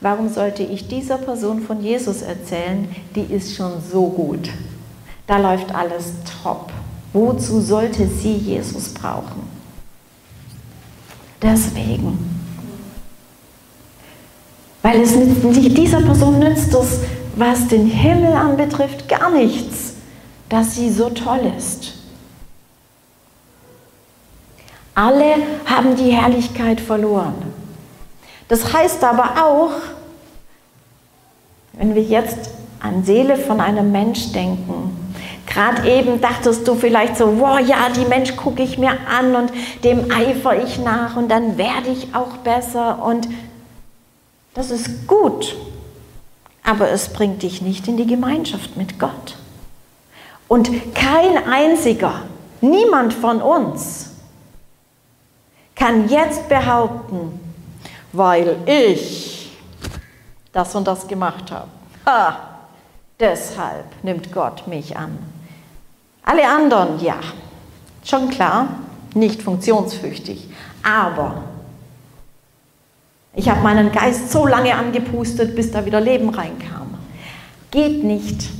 warum 0.00 0.30
sollte 0.30 0.62
ich 0.62 0.88
dieser 0.88 1.18
Person 1.18 1.60
von 1.60 1.82
Jesus 1.82 2.22
erzählen, 2.22 2.88
die 3.14 3.32
ist 3.32 3.54
schon 3.54 3.72
so 3.80 4.08
gut. 4.08 4.48
Da 5.28 5.36
läuft 5.36 5.72
alles 5.74 6.06
top. 6.42 6.72
Wozu 7.12 7.60
sollte 7.60 8.08
sie 8.08 8.34
Jesus 8.34 8.88
brauchen? 8.88 9.42
Deswegen. 11.40 12.18
Weil 14.82 15.02
es 15.02 15.14
nicht, 15.14 15.76
dieser 15.76 16.00
Person 16.00 16.38
nützt 16.38 16.74
es, 16.74 17.00
was 17.36 17.68
den 17.68 17.86
Himmel 17.86 18.32
anbetrifft, 18.32 19.06
gar 19.08 19.30
nichts, 19.30 19.94
dass 20.48 20.74
sie 20.74 20.90
so 20.90 21.10
toll 21.10 21.52
ist. 21.56 21.92
Alle 24.94 25.34
haben 25.66 25.94
die 25.94 26.10
Herrlichkeit 26.10 26.80
verloren. 26.80 27.34
Das 28.48 28.72
heißt 28.72 29.04
aber 29.04 29.44
auch, 29.44 29.72
wenn 31.74 31.94
wir 31.94 32.02
jetzt 32.02 32.50
an 32.80 33.04
Seele 33.04 33.36
von 33.36 33.60
einem 33.60 33.92
Mensch 33.92 34.32
denken, 34.32 34.97
gerade 35.48 35.88
eben 35.88 36.20
dachtest 36.20 36.68
du 36.68 36.74
vielleicht 36.74 37.16
so, 37.16 37.40
wow, 37.40 37.58
ja, 37.58 37.88
die 37.88 38.04
Mensch 38.04 38.36
gucke 38.36 38.62
ich 38.62 38.78
mir 38.78 38.92
an 39.08 39.34
und 39.34 39.52
dem 39.82 40.10
eifere 40.10 40.62
ich 40.62 40.78
nach 40.78 41.16
und 41.16 41.28
dann 41.28 41.58
werde 41.58 41.88
ich 41.88 42.14
auch 42.14 42.36
besser 42.38 43.02
und 43.02 43.28
das 44.54 44.70
ist 44.70 45.06
gut, 45.06 45.56
aber 46.64 46.90
es 46.90 47.12
bringt 47.12 47.42
dich 47.42 47.62
nicht 47.62 47.88
in 47.88 47.96
die 47.96 48.06
Gemeinschaft 48.06 48.76
mit 48.76 48.98
Gott. 48.98 49.36
Und 50.48 50.94
kein 50.94 51.46
einziger, 51.46 52.22
niemand 52.60 53.12
von 53.12 53.40
uns 53.40 54.10
kann 55.74 56.08
jetzt 56.08 56.48
behaupten, 56.48 57.38
weil 58.12 58.56
ich 58.66 59.56
das 60.52 60.74
und 60.74 60.88
das 60.88 61.06
gemacht 61.06 61.52
habe. 61.52 61.68
Ha, 62.06 62.36
deshalb 63.20 63.86
nimmt 64.02 64.32
Gott 64.32 64.66
mich 64.66 64.96
an. 64.96 65.37
Alle 66.28 66.46
anderen, 66.46 67.00
ja, 67.00 67.18
schon 68.04 68.28
klar, 68.28 68.68
nicht 69.14 69.40
funktionsfähig. 69.40 70.46
Aber 70.82 71.44
ich 73.34 73.48
habe 73.48 73.62
meinen 73.62 73.90
Geist 73.90 74.30
so 74.30 74.46
lange 74.46 74.74
angepustet, 74.74 75.56
bis 75.56 75.70
da 75.70 75.86
wieder 75.86 76.02
Leben 76.02 76.28
reinkam. 76.28 76.98
Geht 77.70 78.04
nicht. 78.04 78.50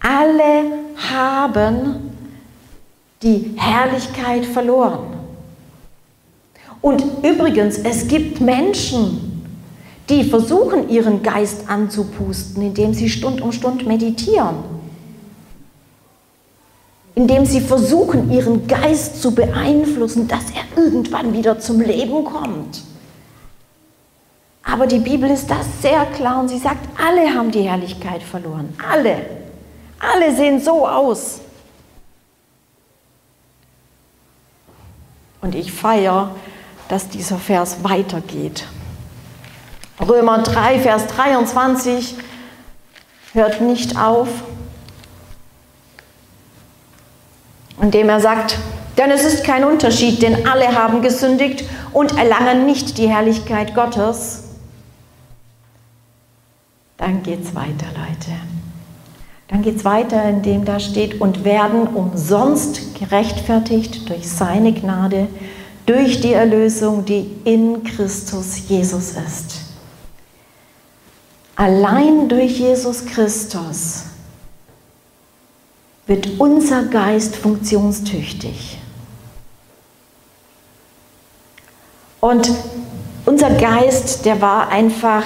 Alle 0.00 0.72
haben 1.10 2.12
die 3.22 3.54
Herrlichkeit 3.58 4.46
verloren. 4.46 5.18
Und 6.80 7.04
übrigens, 7.22 7.76
es 7.76 8.08
gibt 8.08 8.40
Menschen, 8.40 9.44
die 10.08 10.24
versuchen, 10.24 10.88
ihren 10.88 11.22
Geist 11.22 11.68
anzupusten, 11.68 12.62
indem 12.62 12.94
sie 12.94 13.10
Stund 13.10 13.42
um 13.42 13.52
Stund 13.52 13.86
meditieren. 13.86 14.77
Indem 17.18 17.44
sie 17.44 17.60
versuchen, 17.60 18.30
ihren 18.30 18.68
Geist 18.68 19.20
zu 19.20 19.34
beeinflussen, 19.34 20.28
dass 20.28 20.44
er 20.50 20.80
irgendwann 20.80 21.32
wieder 21.32 21.58
zum 21.58 21.80
Leben 21.80 22.24
kommt. 22.24 22.82
Aber 24.62 24.86
die 24.86 25.00
Bibel 25.00 25.28
ist 25.28 25.50
das 25.50 25.66
sehr 25.82 26.06
klar 26.06 26.38
und 26.38 26.48
sie 26.48 26.58
sagt, 26.58 26.86
alle 26.96 27.34
haben 27.34 27.50
die 27.50 27.62
Herrlichkeit 27.62 28.22
verloren. 28.22 28.72
Alle. 28.88 29.16
Alle 29.98 30.36
sehen 30.36 30.60
so 30.60 30.86
aus. 30.86 31.40
Und 35.40 35.56
ich 35.56 35.72
feiere 35.72 36.30
dass 36.88 37.08
dieser 37.08 37.36
Vers 37.36 37.84
weitergeht. 37.84 38.64
Römer 40.00 40.38
3, 40.38 40.78
Vers 40.78 41.06
23 41.08 42.14
hört 43.34 43.60
nicht 43.60 43.98
auf, 43.98 44.28
indem 47.80 48.08
er 48.08 48.20
sagt, 48.20 48.58
Denn 48.98 49.12
es 49.12 49.24
ist 49.24 49.44
kein 49.44 49.62
Unterschied, 49.62 50.22
denn 50.22 50.48
alle 50.48 50.74
haben 50.74 51.02
gesündigt 51.02 51.64
und 51.92 52.18
erlangen 52.18 52.66
nicht 52.66 52.98
die 52.98 53.08
Herrlichkeit 53.08 53.72
Gottes. 53.74 54.42
Dann 56.96 57.22
geht 57.22 57.44
es 57.44 57.54
weiter, 57.54 57.86
Leute. 57.94 58.32
Dann 59.46 59.62
geht 59.62 59.76
es 59.76 59.84
weiter, 59.84 60.24
indem 60.24 60.64
da 60.64 60.80
steht, 60.80 61.20
und 61.20 61.44
werden 61.44 61.86
umsonst 61.86 62.98
gerechtfertigt 62.98 64.08
durch 64.08 64.28
seine 64.28 64.72
Gnade, 64.72 65.28
durch 65.86 66.20
die 66.20 66.32
Erlösung, 66.32 67.04
die 67.04 67.30
in 67.44 67.84
Christus 67.84 68.68
Jesus 68.68 69.12
ist. 69.12 69.60
Allein 71.54 72.28
durch 72.28 72.58
Jesus 72.58 73.06
Christus 73.06 74.02
wird 76.08 76.40
unser 76.40 76.84
Geist 76.84 77.36
funktionstüchtig. 77.36 78.78
Und 82.20 82.50
unser 83.26 83.50
Geist, 83.50 84.24
der 84.24 84.40
war 84.40 84.70
einfach, 84.70 85.22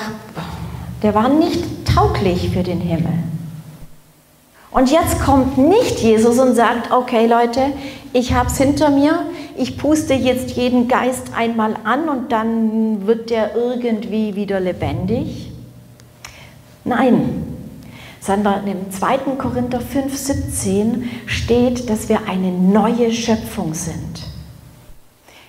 der 1.03 1.15
war 1.15 1.29
nicht 1.29 1.87
tauglich 1.87 2.51
für 2.51 2.65
den 2.65 2.81
Himmel. 2.81 3.13
Und 4.73 4.91
jetzt 4.91 5.21
kommt 5.21 5.57
nicht 5.57 6.01
Jesus 6.01 6.39
und 6.39 6.57
sagt, 6.57 6.91
okay 6.91 7.27
Leute, 7.27 7.73
ich 8.13 8.33
habe 8.33 8.49
es 8.49 8.59
hinter 8.59 8.91
mir, 8.91 9.27
ich 9.57 9.79
puste 9.79 10.15
jetzt 10.15 10.51
jeden 10.53 10.89
Geist 10.89 11.29
einmal 11.37 11.77
an 11.85 12.09
und 12.09 12.33
dann 12.33 13.07
wird 13.07 13.31
der 13.31 13.55
irgendwie 13.55 14.35
wieder 14.35 14.59
lebendig. 14.59 15.53
Nein, 16.85 17.52
sondern 18.25 18.67
im 18.69 18.91
2. 18.91 19.19
Korinther 19.37 19.81
5, 19.81 20.17
17 20.17 21.11
steht, 21.27 21.91
dass 21.91 22.09
wir 22.09 22.21
eine 22.29 22.53
neue 22.53 23.13
Schöpfung 23.13 23.75
sind. 23.75 24.23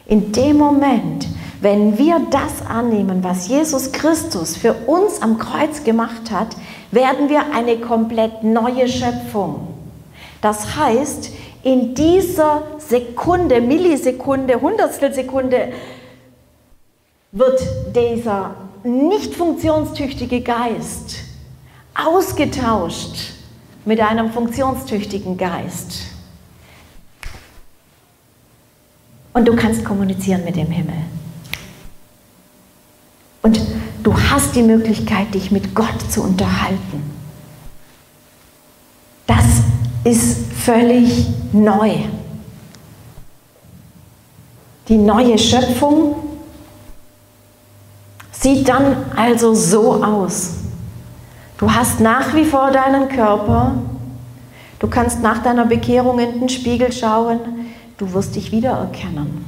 In 0.07 0.31
dem 0.31 0.57
Moment, 0.57 1.27
wenn 1.61 1.97
wir 1.97 2.19
das 2.31 2.65
annehmen, 2.67 3.23
was 3.23 3.47
Jesus 3.47 3.91
Christus 3.91 4.57
für 4.57 4.73
uns 4.87 5.21
am 5.21 5.37
Kreuz 5.37 5.83
gemacht 5.83 6.31
hat, 6.31 6.47
werden 6.91 7.29
wir 7.29 7.53
eine 7.53 7.77
komplett 7.77 8.43
neue 8.43 8.87
Schöpfung. 8.89 9.67
Das 10.41 10.75
heißt, 10.75 11.31
in 11.61 11.93
dieser 11.93 12.63
Sekunde, 12.79 13.61
Millisekunde, 13.61 14.59
Hundertstelsekunde 14.59 15.71
wird 17.31 17.61
dieser 17.95 18.55
nicht 18.83 19.35
funktionstüchtige 19.35 20.41
Geist 20.41 21.22
ausgetauscht 21.95 23.33
mit 23.85 23.99
einem 23.99 24.31
funktionstüchtigen 24.31 25.37
Geist. 25.37 26.01
Und 29.33 29.47
du 29.47 29.55
kannst 29.55 29.83
kommunizieren 29.83 30.43
mit 30.45 30.55
dem 30.55 30.67
Himmel. 30.67 30.95
Und 33.41 33.59
du 34.03 34.17
hast 34.17 34.55
die 34.55 34.63
Möglichkeit, 34.63 35.33
dich 35.33 35.51
mit 35.51 35.75
Gott 35.75 36.11
zu 36.11 36.23
unterhalten. 36.23 37.11
Das 39.27 39.45
ist 40.03 40.51
völlig 40.53 41.27
neu. 41.51 41.95
Die 44.87 44.97
neue 44.97 45.37
Schöpfung 45.37 46.15
sieht 48.31 48.67
dann 48.67 49.11
also 49.15 49.53
so 49.53 50.03
aus. 50.03 50.62
Du 51.63 51.73
hast 51.73 52.01
nach 52.01 52.35
wie 52.35 52.43
vor 52.43 52.71
deinen 52.71 53.07
Körper. 53.07 53.75
Du 54.79 54.87
kannst 54.87 55.21
nach 55.21 55.41
deiner 55.41 55.65
Bekehrung 55.65 56.19
in 56.19 56.41
den 56.41 56.49
Spiegel 56.49 56.91
schauen. 56.91 57.39
Du 57.97 58.11
wirst 58.11 58.35
dich 58.35 58.51
wiedererkennen. 58.51 59.45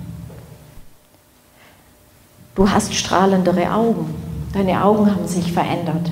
Du 2.55 2.71
hast 2.71 2.95
strahlendere 2.95 3.69
Augen. 3.69 4.15
Deine 4.53 4.81
Augen 4.81 5.11
haben 5.11 5.27
sich 5.27 5.51
verändert. 5.51 6.09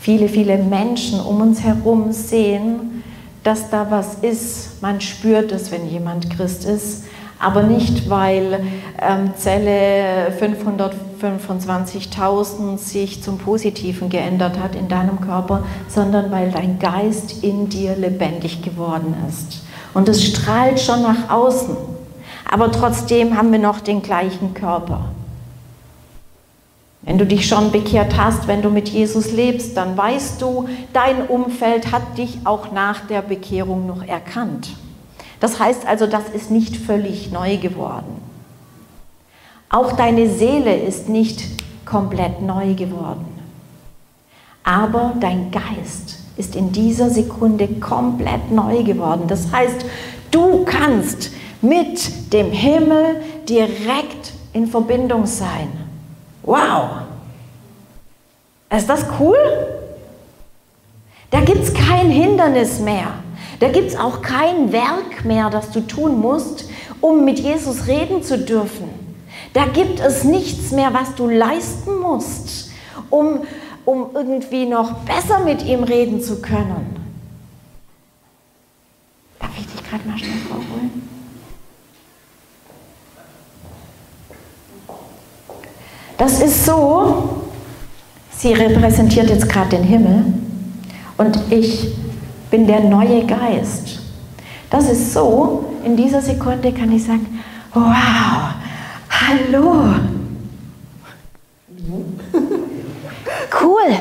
Viele, 0.00 0.28
viele 0.28 0.58
Menschen 0.58 1.20
um 1.20 1.40
uns 1.40 1.62
herum 1.62 2.10
sehen, 2.10 3.04
dass 3.44 3.70
da 3.70 3.86
was 3.88 4.16
ist. 4.22 4.82
Man 4.82 5.00
spürt 5.00 5.52
es, 5.52 5.70
wenn 5.70 5.88
jemand 5.88 6.28
Christ 6.28 6.64
ist 6.64 7.04
aber 7.38 7.62
nicht, 7.62 8.08
weil 8.08 8.64
ähm, 9.00 9.32
Zelle 9.36 10.32
525.000 11.20 12.78
sich 12.78 13.22
zum 13.22 13.38
Positiven 13.38 14.08
geändert 14.08 14.58
hat 14.58 14.74
in 14.74 14.88
deinem 14.88 15.20
Körper, 15.20 15.64
sondern 15.88 16.30
weil 16.30 16.50
dein 16.50 16.78
Geist 16.78 17.42
in 17.42 17.68
dir 17.68 17.96
lebendig 17.96 18.62
geworden 18.62 19.14
ist. 19.28 19.62
Und 19.94 20.08
es 20.08 20.24
strahlt 20.24 20.80
schon 20.80 21.02
nach 21.02 21.30
außen, 21.30 21.76
aber 22.50 22.70
trotzdem 22.70 23.36
haben 23.36 23.50
wir 23.52 23.58
noch 23.58 23.80
den 23.80 24.02
gleichen 24.02 24.54
Körper. 24.54 25.06
Wenn 27.02 27.18
du 27.18 27.26
dich 27.26 27.46
schon 27.46 27.70
bekehrt 27.70 28.16
hast, 28.16 28.48
wenn 28.48 28.62
du 28.62 28.68
mit 28.68 28.88
Jesus 28.88 29.30
lebst, 29.30 29.76
dann 29.76 29.96
weißt 29.96 30.42
du, 30.42 30.68
dein 30.92 31.26
Umfeld 31.28 31.92
hat 31.92 32.18
dich 32.18 32.38
auch 32.44 32.72
nach 32.72 33.06
der 33.06 33.22
Bekehrung 33.22 33.86
noch 33.86 34.02
erkannt. 34.02 34.70
Das 35.38 35.60
heißt 35.60 35.86
also, 35.86 36.06
das 36.06 36.28
ist 36.30 36.50
nicht 36.50 36.76
völlig 36.76 37.30
neu 37.30 37.58
geworden. 37.58 38.25
Auch 39.76 39.92
deine 39.92 40.30
Seele 40.30 40.74
ist 40.74 41.10
nicht 41.10 41.42
komplett 41.84 42.40
neu 42.40 42.72
geworden. 42.72 43.26
Aber 44.64 45.12
dein 45.20 45.50
Geist 45.50 46.18
ist 46.38 46.56
in 46.56 46.72
dieser 46.72 47.10
Sekunde 47.10 47.68
komplett 47.68 48.50
neu 48.50 48.84
geworden. 48.84 49.24
Das 49.28 49.52
heißt, 49.52 49.84
du 50.30 50.64
kannst 50.64 51.30
mit 51.60 52.32
dem 52.32 52.52
Himmel 52.52 53.20
direkt 53.46 54.32
in 54.54 54.66
Verbindung 54.66 55.26
sein. 55.26 55.68
Wow! 56.42 57.02
Ist 58.74 58.88
das 58.88 59.04
cool? 59.20 59.36
Da 61.30 61.42
gibt 61.42 61.64
es 61.64 61.74
kein 61.74 62.08
Hindernis 62.08 62.80
mehr. 62.80 63.08
Da 63.60 63.68
gibt 63.68 63.88
es 63.88 63.98
auch 63.98 64.22
kein 64.22 64.72
Werk 64.72 65.26
mehr, 65.26 65.50
das 65.50 65.70
du 65.70 65.82
tun 65.82 66.18
musst, 66.18 66.64
um 67.02 67.26
mit 67.26 67.38
Jesus 67.40 67.86
reden 67.86 68.22
zu 68.22 68.38
dürfen. 68.38 69.05
Da 69.52 69.66
gibt 69.66 70.00
es 70.00 70.24
nichts 70.24 70.70
mehr, 70.70 70.92
was 70.92 71.14
du 71.14 71.28
leisten 71.28 71.98
musst, 72.00 72.70
um, 73.10 73.40
um 73.84 74.06
irgendwie 74.14 74.66
noch 74.66 74.92
besser 75.04 75.40
mit 75.40 75.64
ihm 75.64 75.82
reden 75.82 76.20
zu 76.20 76.42
können. 76.42 76.96
Darf 79.38 79.50
ich 79.58 79.66
dich 79.66 79.88
gerade 79.88 80.06
mal 80.08 80.18
schnell 80.18 80.38
vorholen? 80.48 81.08
Das 86.18 86.40
ist 86.40 86.64
so, 86.64 87.42
sie 88.30 88.52
repräsentiert 88.54 89.28
jetzt 89.28 89.48
gerade 89.48 89.70
den 89.70 89.84
Himmel 89.84 90.24
und 91.18 91.38
ich 91.50 91.94
bin 92.50 92.66
der 92.66 92.80
neue 92.80 93.26
Geist. 93.26 94.00
Das 94.70 94.88
ist 94.88 95.12
so, 95.12 95.64
in 95.84 95.96
dieser 95.96 96.22
Sekunde 96.22 96.72
kann 96.72 96.90
ich 96.90 97.04
sagen, 97.04 97.38
wow, 97.72 98.54
hallo. 99.20 99.94
Cool. 103.60 103.96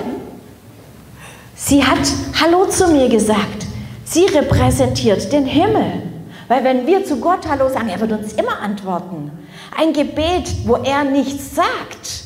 Sie 1.55 1.83
hat 1.83 1.99
Hallo 2.41 2.65
zu 2.65 2.87
mir 2.87 3.09
gesagt. 3.09 3.65
Sie 4.03 4.25
repräsentiert 4.25 5.31
den 5.31 5.45
Himmel. 5.45 6.03
Weil 6.47 6.63
wenn 6.63 6.85
wir 6.85 7.03
zu 7.05 7.17
Gott 7.17 7.47
Hallo 7.47 7.69
sagen, 7.69 7.89
er 7.89 7.99
wird 7.99 8.11
uns 8.11 8.33
immer 8.33 8.59
antworten. 8.59 9.31
Ein 9.75 9.93
Gebet, 9.93 10.49
wo 10.65 10.75
er 10.75 11.03
nichts 11.03 11.55
sagt, 11.55 12.23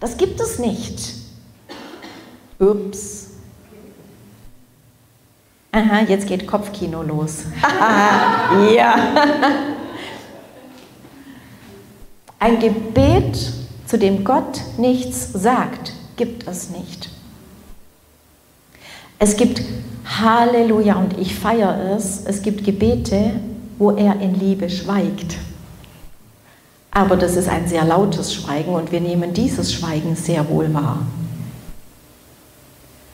das 0.00 0.16
gibt 0.16 0.40
es 0.40 0.58
nicht. 0.58 1.14
Ups. 2.58 3.26
Aha, 5.70 6.00
jetzt 6.08 6.26
geht 6.26 6.46
Kopfkino 6.46 7.02
los. 7.02 7.44
ja. 8.74 8.96
Ein 12.38 12.60
Gebet, 12.60 13.52
zu 13.86 13.98
dem 13.98 14.24
Gott 14.24 14.60
nichts 14.76 15.32
sagt, 15.32 15.92
gibt 16.16 16.46
es 16.46 16.70
nicht. 16.70 17.10
Es 19.18 19.36
gibt 19.36 19.62
Halleluja 20.04 20.94
und 20.94 21.18
ich 21.18 21.34
feiere 21.34 21.96
es. 21.96 22.22
Es 22.24 22.42
gibt 22.42 22.64
Gebete, 22.64 23.32
wo 23.78 23.90
er 23.90 24.20
in 24.20 24.38
Liebe 24.38 24.70
schweigt. 24.70 25.36
Aber 26.90 27.16
das 27.16 27.36
ist 27.36 27.48
ein 27.48 27.68
sehr 27.68 27.84
lautes 27.84 28.34
Schweigen 28.34 28.74
und 28.74 28.92
wir 28.92 29.00
nehmen 29.00 29.32
dieses 29.32 29.72
Schweigen 29.72 30.16
sehr 30.16 30.48
wohl 30.48 30.72
wahr. 30.72 31.00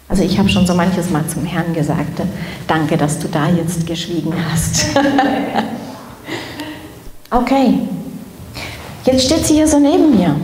Also 0.09 0.23
ich 0.23 0.39
habe 0.39 0.49
schon 0.49 0.67
so 0.67 0.75
manches 0.75 1.11
Mal 1.11 1.27
zum 1.27 1.45
Herrn 1.45 1.73
gesagt, 1.73 2.21
danke, 2.67 2.97
dass 2.97 3.19
du 3.19 3.29
da 3.29 3.49
jetzt 3.49 3.87
geschwiegen 3.87 4.33
hast. 4.51 4.87
okay, 7.31 7.81
jetzt 9.05 9.27
steht 9.27 9.47
sie 9.47 9.55
hier 9.55 9.69
so 9.69 9.79
neben 9.79 10.11
mir. 10.17 10.37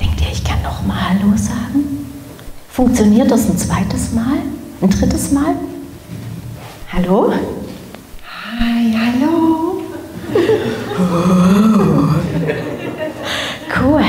Denkt 0.00 0.20
ihr, 0.20 0.28
ich 0.32 0.44
kann 0.44 0.62
noch 0.62 0.82
mal 0.84 1.10
Hallo 1.10 1.36
sagen? 1.36 2.06
Funktioniert 2.70 3.30
das 3.30 3.48
ein 3.48 3.58
zweites 3.58 4.12
Mal? 4.12 4.38
Ein 4.80 4.90
drittes 4.90 5.32
Mal? 5.32 5.54
Hallo? 6.92 7.32
Hi, 8.60 8.94
hallo. 8.96 9.82
Cool. 13.80 14.04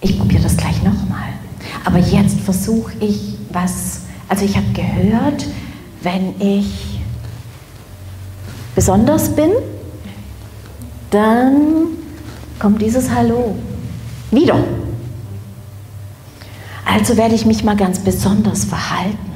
Ich 0.00 0.18
probiere 0.18 0.42
das 0.42 0.56
gleich 0.56 0.82
nochmal. 0.82 1.28
Aber 1.84 1.98
jetzt 1.98 2.40
versuche 2.40 2.92
ich 3.00 3.36
was. 3.50 4.02
Also 4.28 4.44
ich 4.44 4.56
habe 4.56 4.66
gehört, 4.72 5.46
wenn 6.02 6.40
ich 6.40 7.00
besonders 8.74 9.34
bin, 9.34 9.50
dann 11.10 11.86
kommt 12.58 12.82
dieses 12.82 13.10
Hallo 13.10 13.56
wieder. 14.30 14.58
Also 16.84 17.16
werde 17.16 17.34
ich 17.34 17.46
mich 17.46 17.64
mal 17.64 17.76
ganz 17.76 17.98
besonders 18.00 18.64
verhalten. 18.64 19.33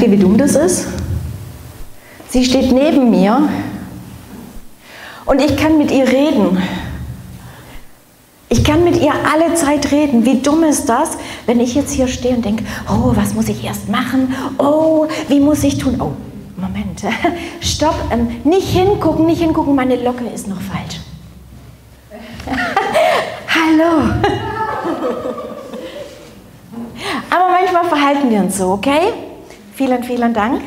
Merkt 0.00 0.12
ihr, 0.14 0.18
wie 0.18 0.22
dumm 0.22 0.38
das 0.38 0.54
ist? 0.54 0.86
Sie 2.30 2.42
steht 2.42 2.72
neben 2.72 3.10
mir 3.10 3.50
und 5.26 5.42
ich 5.42 5.58
kann 5.58 5.76
mit 5.76 5.90
ihr 5.90 6.08
reden. 6.08 6.56
Ich 8.48 8.64
kann 8.64 8.82
mit 8.82 8.96
ihr 8.96 9.12
alle 9.30 9.52
Zeit 9.56 9.92
reden. 9.92 10.24
Wie 10.24 10.40
dumm 10.40 10.64
ist 10.64 10.88
das, 10.88 11.18
wenn 11.44 11.60
ich 11.60 11.74
jetzt 11.74 11.92
hier 11.92 12.08
stehe 12.08 12.34
und 12.34 12.42
denke, 12.46 12.64
oh, 12.88 13.12
was 13.14 13.34
muss 13.34 13.50
ich 13.50 13.62
erst 13.62 13.90
machen? 13.90 14.34
Oh, 14.56 15.06
wie 15.28 15.38
muss 15.38 15.62
ich 15.64 15.76
tun? 15.76 16.00
Oh, 16.00 16.12
Moment, 16.56 17.02
stopp, 17.60 17.96
ähm, 18.10 18.40
nicht 18.44 18.68
hingucken, 18.68 19.26
nicht 19.26 19.42
hingucken, 19.42 19.74
meine 19.74 19.96
Locke 20.02 20.24
ist 20.34 20.48
noch 20.48 20.62
falsch. 20.62 21.00
Hallo. 23.54 24.14
Aber 27.28 27.50
manchmal 27.50 27.84
verhalten 27.84 28.30
wir 28.30 28.40
uns 28.40 28.56
so, 28.56 28.70
okay? 28.70 29.29
Vielen, 29.80 30.04
vielen 30.04 30.34
Dank. 30.34 30.60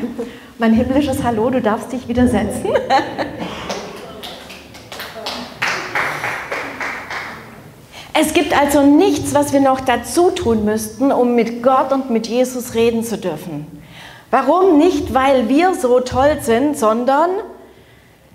Mein 0.58 0.72
himmlisches 0.72 1.22
Hallo, 1.22 1.48
du 1.48 1.60
darfst 1.60 1.92
dich 1.92 2.08
wieder 2.08 2.26
setzen. 2.26 2.68
Es 8.12 8.34
gibt 8.34 8.52
also 8.58 8.82
nichts, 8.82 9.32
was 9.32 9.52
wir 9.52 9.60
noch 9.60 9.78
dazu 9.78 10.32
tun 10.32 10.64
müssten, 10.64 11.12
um 11.12 11.36
mit 11.36 11.62
Gott 11.62 11.92
und 11.92 12.10
mit 12.10 12.26
Jesus 12.26 12.74
reden 12.74 13.04
zu 13.04 13.16
dürfen. 13.16 13.68
Warum? 14.32 14.78
Nicht, 14.78 15.14
weil 15.14 15.48
wir 15.48 15.76
so 15.76 16.00
toll 16.00 16.38
sind, 16.40 16.76
sondern, 16.76 17.30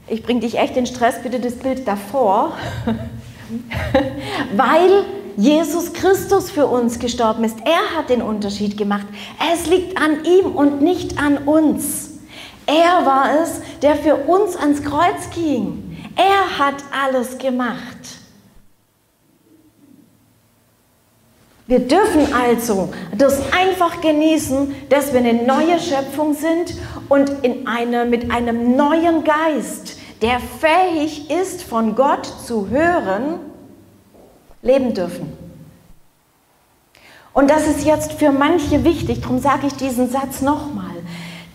ich 0.07 0.23
bringe 0.23 0.39
dich 0.39 0.57
echt 0.57 0.77
in 0.77 0.85
Stress, 0.85 1.21
bitte 1.21 1.41
das 1.41 1.55
Bild 1.55 1.89
davor, 1.89 2.53
weil 4.55 5.03
Jesus 5.39 5.93
Christus 5.93 6.51
für 6.51 6.67
uns 6.67 6.99
gestorben 6.99 7.45
ist. 7.45 7.57
Er 7.63 7.97
hat 7.97 8.09
den 8.09 8.21
Unterschied 8.21 8.77
gemacht. 8.77 9.07
Es 9.53 9.67
liegt 9.67 9.97
an 9.97 10.25
ihm 10.25 10.47
und 10.47 10.81
nicht 10.81 11.17
an 11.17 11.37
uns. 11.37 12.09
Er 12.65 13.05
war 13.05 13.41
es, 13.41 13.61
der 13.81 13.95
für 13.95 14.17
uns 14.17 14.57
ans 14.57 14.83
Kreuz 14.83 15.29
ging. 15.33 15.97
Er 16.17 16.59
hat 16.59 16.75
alles 16.91 17.37
gemacht. 17.37 17.79
Wir 21.67 21.79
dürfen 21.79 22.33
also 22.33 22.89
das 23.17 23.41
einfach 23.53 24.01
genießen, 24.01 24.75
dass 24.89 25.13
wir 25.13 25.21
eine 25.21 25.35
neue 25.45 25.79
Schöpfung 25.79 26.33
sind 26.33 26.73
und 27.07 27.31
in 27.43 27.65
eine, 27.65 28.03
mit 28.03 28.29
einem 28.29 28.75
neuen 28.75 29.23
Geist, 29.23 29.99
der 30.21 30.41
fähig 30.41 31.29
ist, 31.29 31.63
von 31.63 31.95
Gott 31.95 32.25
zu 32.25 32.67
hören, 32.67 33.48
leben 34.61 34.93
dürfen. 34.93 35.31
Und 37.33 37.49
das 37.49 37.67
ist 37.67 37.85
jetzt 37.85 38.13
für 38.13 38.31
manche 38.31 38.83
wichtig, 38.83 39.21
darum 39.21 39.39
sage 39.39 39.67
ich 39.67 39.73
diesen 39.73 40.09
Satz 40.09 40.41
nochmal. 40.41 40.95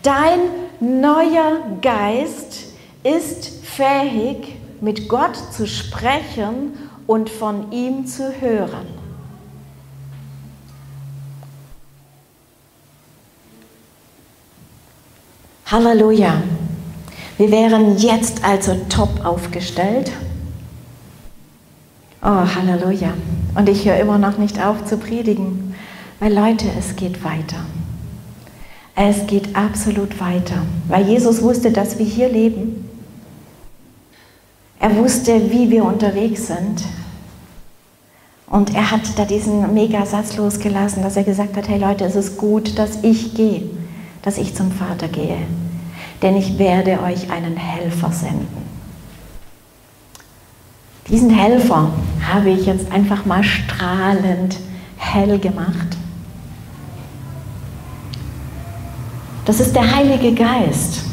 Dein 0.01 0.39
neuer 0.79 1.57
Geist 1.81 2.73
ist 3.03 3.65
fähig, 3.65 4.55
mit 4.81 5.07
Gott 5.07 5.35
zu 5.51 5.67
sprechen 5.67 6.73
und 7.07 7.29
von 7.29 7.71
ihm 7.71 8.07
zu 8.07 8.41
hören. 8.41 8.87
Halleluja. 15.67 16.41
Wir 17.37 17.51
wären 17.51 17.97
jetzt 17.97 18.43
also 18.43 18.75
top 18.87 19.25
aufgestellt. 19.25 20.11
Oh, 22.27 22.43
Halleluja. 22.55 23.13
Und 23.53 23.69
ich 23.69 23.85
höre 23.85 23.99
immer 23.99 24.17
noch 24.17 24.39
nicht 24.39 24.59
auf 24.59 24.83
zu 24.85 24.97
predigen, 24.97 25.75
weil 26.19 26.33
Leute, 26.33 26.65
es 26.75 26.95
geht 26.95 27.23
weiter. 27.23 27.57
Es 28.95 29.27
geht 29.27 29.55
absolut 29.55 30.19
weiter, 30.19 30.63
weil 30.87 31.05
Jesus 31.07 31.43
wusste, 31.43 31.71
dass 31.71 31.99
wir 31.99 32.05
hier 32.05 32.27
leben. 32.27 32.89
Er 34.79 34.95
wusste, 34.95 35.51
wie 35.51 35.69
wir 35.69 35.85
unterwegs 35.85 36.47
sind. 36.47 36.81
Und 38.47 38.73
er 38.73 38.89
hat 38.89 39.19
da 39.19 39.25
diesen 39.25 39.75
Mega-Satz 39.75 40.35
losgelassen, 40.35 41.03
dass 41.03 41.17
er 41.17 41.25
gesagt 41.25 41.55
hat, 41.55 41.69
hey 41.69 41.77
Leute, 41.77 42.05
es 42.05 42.15
ist 42.15 42.37
gut, 42.37 42.79
dass 42.79 43.03
ich 43.03 43.35
gehe, 43.35 43.69
dass 44.23 44.39
ich 44.39 44.55
zum 44.55 44.71
Vater 44.71 45.09
gehe, 45.09 45.37
denn 46.23 46.35
ich 46.35 46.57
werde 46.57 47.03
euch 47.03 47.29
einen 47.29 47.55
Helfer 47.55 48.11
senden. 48.11 48.74
Diesen 51.07 51.29
Helfer 51.29 51.91
habe 52.27 52.49
ich 52.49 52.65
jetzt 52.65 52.91
einfach 52.91 53.25
mal 53.25 53.43
strahlend 53.43 54.57
hell 54.97 55.37
gemacht. 55.37 55.97
Das 59.45 59.59
ist 59.59 59.75
der 59.75 59.95
Heilige 59.95 60.33
Geist. 60.33 61.03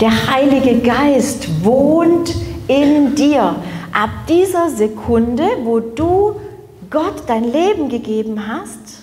Der 0.00 0.30
Heilige 0.30 0.78
Geist 0.80 1.64
wohnt 1.64 2.34
in 2.68 3.16
dir. 3.16 3.56
Ab 3.92 4.10
dieser 4.28 4.70
Sekunde, 4.70 5.44
wo 5.64 5.80
du 5.80 6.36
Gott 6.90 7.24
dein 7.26 7.44
Leben 7.44 7.88
gegeben 7.88 8.46
hast, 8.46 9.02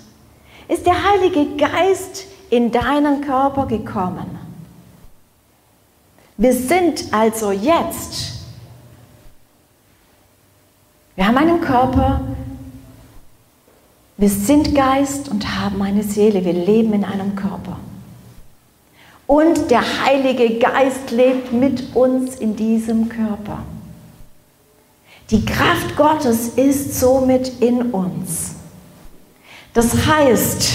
ist 0.69 0.85
der 0.85 0.95
Heilige 1.11 1.57
Geist 1.57 2.25
in 2.49 2.71
deinen 2.71 3.21
Körper 3.21 3.65
gekommen. 3.65 4.37
Wir 6.37 6.53
sind 6.53 7.05
also 7.11 7.51
jetzt 7.51 8.30
wir 11.15 11.27
haben 11.27 11.37
einen 11.37 11.61
Körper, 11.61 12.21
wir 14.21 14.29
sind 14.29 14.75
Geist 14.75 15.29
und 15.29 15.59
haben 15.59 15.81
eine 15.81 16.03
Seele. 16.03 16.45
Wir 16.45 16.53
leben 16.53 16.93
in 16.93 17.03
einem 17.03 17.35
Körper. 17.35 17.79
Und 19.25 19.71
der 19.71 19.81
Heilige 20.05 20.59
Geist 20.59 21.09
lebt 21.09 21.51
mit 21.51 21.95
uns 21.95 22.35
in 22.35 22.55
diesem 22.55 23.09
Körper. 23.09 23.63
Die 25.31 25.43
Kraft 25.43 25.95
Gottes 25.95 26.49
ist 26.49 26.99
somit 26.99 27.61
in 27.61 27.93
uns. 27.93 28.55
Das 29.73 30.05
heißt, 30.05 30.69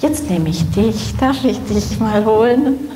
jetzt 0.00 0.28
nehme 0.28 0.48
ich 0.48 0.68
dich, 0.70 1.14
darf 1.20 1.44
ich 1.44 1.60
dich 1.64 2.00
mal 2.00 2.24
holen? 2.24 2.90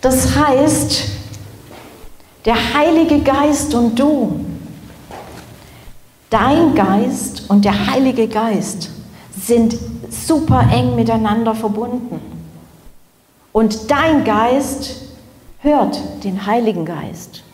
Das 0.00 0.36
heißt, 0.36 1.04
der 2.44 2.74
Heilige 2.74 3.20
Geist 3.20 3.74
und 3.74 3.98
du, 3.98 4.44
dein 6.30 6.74
Geist 6.74 7.48
und 7.48 7.64
der 7.64 7.86
Heilige 7.86 8.28
Geist 8.28 8.90
sind 9.38 9.76
super 10.10 10.68
eng 10.72 10.94
miteinander 10.94 11.54
verbunden. 11.54 12.20
Und 13.52 13.90
dein 13.90 14.24
Geist 14.24 14.96
hört 15.60 15.98
den 16.24 16.44
Heiligen 16.44 16.84
Geist. 16.84 17.44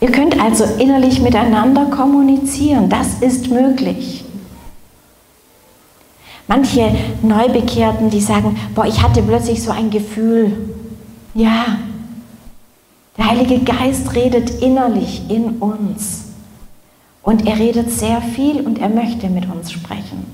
Ihr 0.00 0.10
könnt 0.10 0.40
also 0.40 0.64
innerlich 0.78 1.20
miteinander 1.20 1.86
kommunizieren. 1.86 2.88
Das 2.88 3.20
ist 3.20 3.50
möglich. 3.50 4.21
Manche 6.54 6.94
Neubekehrten, 7.22 8.10
die 8.10 8.20
sagen, 8.20 8.54
boah, 8.74 8.84
ich 8.84 9.02
hatte 9.02 9.22
plötzlich 9.22 9.62
so 9.62 9.70
ein 9.70 9.88
Gefühl. 9.88 10.52
Ja, 11.32 11.78
Der 13.16 13.30
Heilige 13.30 13.60
Geist 13.60 14.14
redet 14.14 14.50
innerlich 14.62 15.22
in 15.30 15.60
uns. 15.60 16.24
Und 17.22 17.46
er 17.46 17.58
redet 17.58 17.90
sehr 17.90 18.20
viel 18.20 18.60
und 18.60 18.78
er 18.80 18.90
möchte 18.90 19.30
mit 19.30 19.50
uns 19.50 19.72
sprechen. 19.72 20.26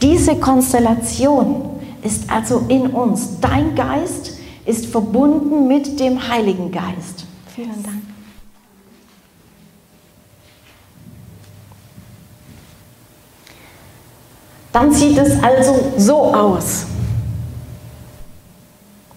Diese 0.00 0.36
Konstellation 0.36 1.62
ist 2.02 2.30
also 2.30 2.62
in 2.68 2.86
uns. 2.86 3.40
Dein 3.40 3.74
Geist 3.74 4.38
ist 4.66 4.86
verbunden 4.86 5.66
mit 5.66 5.98
dem 5.98 6.28
Heiligen 6.28 6.70
Geist. 6.70 7.26
Vielen 7.56 7.82
Dank. 7.82 8.09
Dann 14.72 14.92
sieht 14.92 15.18
es 15.18 15.42
also 15.42 15.92
so 15.96 16.34
aus. 16.34 16.86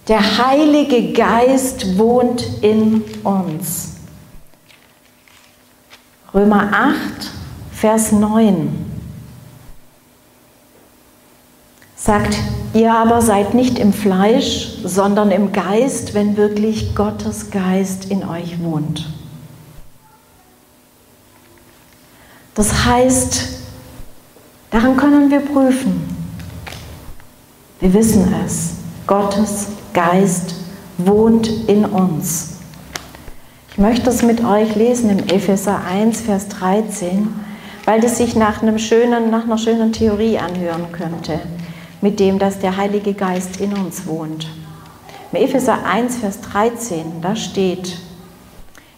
Der 0.07 0.19
Heilige 0.45 1.13
Geist 1.13 1.97
wohnt 1.97 2.43
in 2.61 3.03
uns. 3.23 3.91
Römer 6.33 6.71
8, 6.73 6.95
Vers 7.71 8.11
9 8.11 8.93
sagt, 11.95 12.35
ihr 12.73 12.93
aber 12.93 13.21
seid 13.21 13.53
nicht 13.53 13.79
im 13.79 13.93
Fleisch, 13.93 14.79
sondern 14.83 15.31
im 15.31 15.53
Geist, 15.53 16.13
wenn 16.13 16.35
wirklich 16.35 16.95
Gottes 16.95 17.49
Geist 17.49 18.11
in 18.11 18.27
euch 18.27 18.61
wohnt. 18.61 19.07
Das 22.55 22.83
heißt, 22.85 23.62
daran 24.73 24.97
können 24.97 25.29
wir 25.29 25.39
prüfen. 25.39 26.01
Wir 27.79 27.93
wissen 27.93 28.33
es, 28.45 28.71
Gottes 29.07 29.67
Geist 29.93 30.55
wohnt 30.97 31.47
in 31.67 31.85
uns. 31.85 32.57
Ich 33.71 33.77
möchte 33.77 34.09
es 34.09 34.23
mit 34.23 34.43
euch 34.43 34.75
lesen 34.75 35.09
im 35.11 35.19
Epheser 35.19 35.81
1, 35.85 36.21
Vers 36.21 36.47
13, 36.49 37.27
weil 37.85 38.01
das 38.01 38.17
sich 38.17 38.35
nach, 38.35 38.61
einem 38.61 38.79
schönen, 38.79 39.29
nach 39.29 39.43
einer 39.43 39.57
schönen 39.57 39.93
Theorie 39.93 40.39
anhören 40.39 40.91
könnte, 40.91 41.39
mit 42.01 42.19
dem, 42.19 42.39
dass 42.39 42.59
der 42.59 42.75
Heilige 42.75 43.13
Geist 43.13 43.61
in 43.61 43.73
uns 43.73 44.07
wohnt. 44.07 44.47
Im 45.31 45.41
Epheser 45.41 45.85
1, 45.85 46.17
Vers 46.17 46.41
13, 46.41 47.21
da 47.21 47.35
steht, 47.35 47.97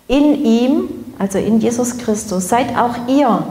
in 0.08 0.46
ihm, 0.46 0.90
also 1.20 1.38
in 1.38 1.60
Jesus 1.60 1.98
Christus, 1.98 2.48
seid 2.48 2.78
auch 2.78 2.96
ihr, 3.08 3.44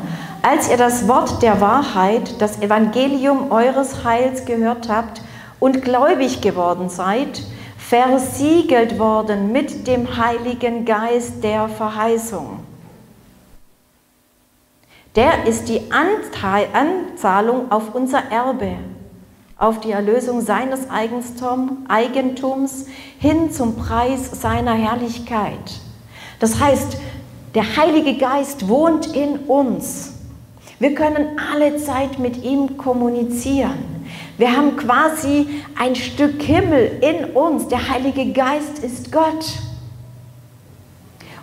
als 0.45 0.69
ihr 0.69 0.77
das 0.77 1.09
Wort 1.09 1.43
der 1.43 1.63
Wahrheit, 1.63 2.39
das 2.39 2.61
Evangelium 2.61 3.51
eures 3.51 4.05
Heils 4.05 4.45
gehört 4.45 4.91
habt 4.91 5.23
und 5.59 5.81
gläubig 5.81 6.43
geworden 6.43 6.91
seid, 6.91 7.43
versiegelt 7.79 8.99
worden 8.99 9.53
mit 9.53 9.87
dem 9.87 10.19
Heiligen 10.19 10.85
Geist 10.85 11.43
der 11.43 11.71
Verheißung. 11.71 12.61
Der 15.17 15.47
ist 15.47 15.71
die 15.71 15.81
Anzahlung 15.91 17.73
auf 17.73 17.95
unser 17.95 18.31
Erbe, 18.31 18.77
auf 19.57 19.81
die 19.81 19.93
Erlösung 19.93 20.43
seines 20.43 20.91
Eigentums 20.91 22.87
hin 23.19 23.51
zum 23.51 23.77
Preis 23.77 24.43
seiner 24.43 24.75
Herrlichkeit. 24.75 25.81
Das 26.39 26.61
heißt, 26.61 26.99
der 27.55 27.77
Heilige 27.79 28.19
Geist 28.19 28.69
wohnt 28.69 29.07
in 29.15 29.39
uns. 29.47 30.14
Wir 30.79 30.95
können 30.95 31.39
alle 31.53 31.77
Zeit 31.77 32.19
mit 32.19 32.43
ihm 32.43 32.77
kommunizieren. 32.77 33.95
Wir 34.37 34.57
haben 34.57 34.77
quasi 34.77 35.47
ein 35.79 35.95
Stück 35.95 36.43
Himmel 36.43 36.99
in 37.01 37.33
uns. 37.33 37.69
Der 37.69 37.89
Heilige 37.89 38.33
Geist 38.33 38.81
ist 38.83 39.13
Gott. 39.13 39.59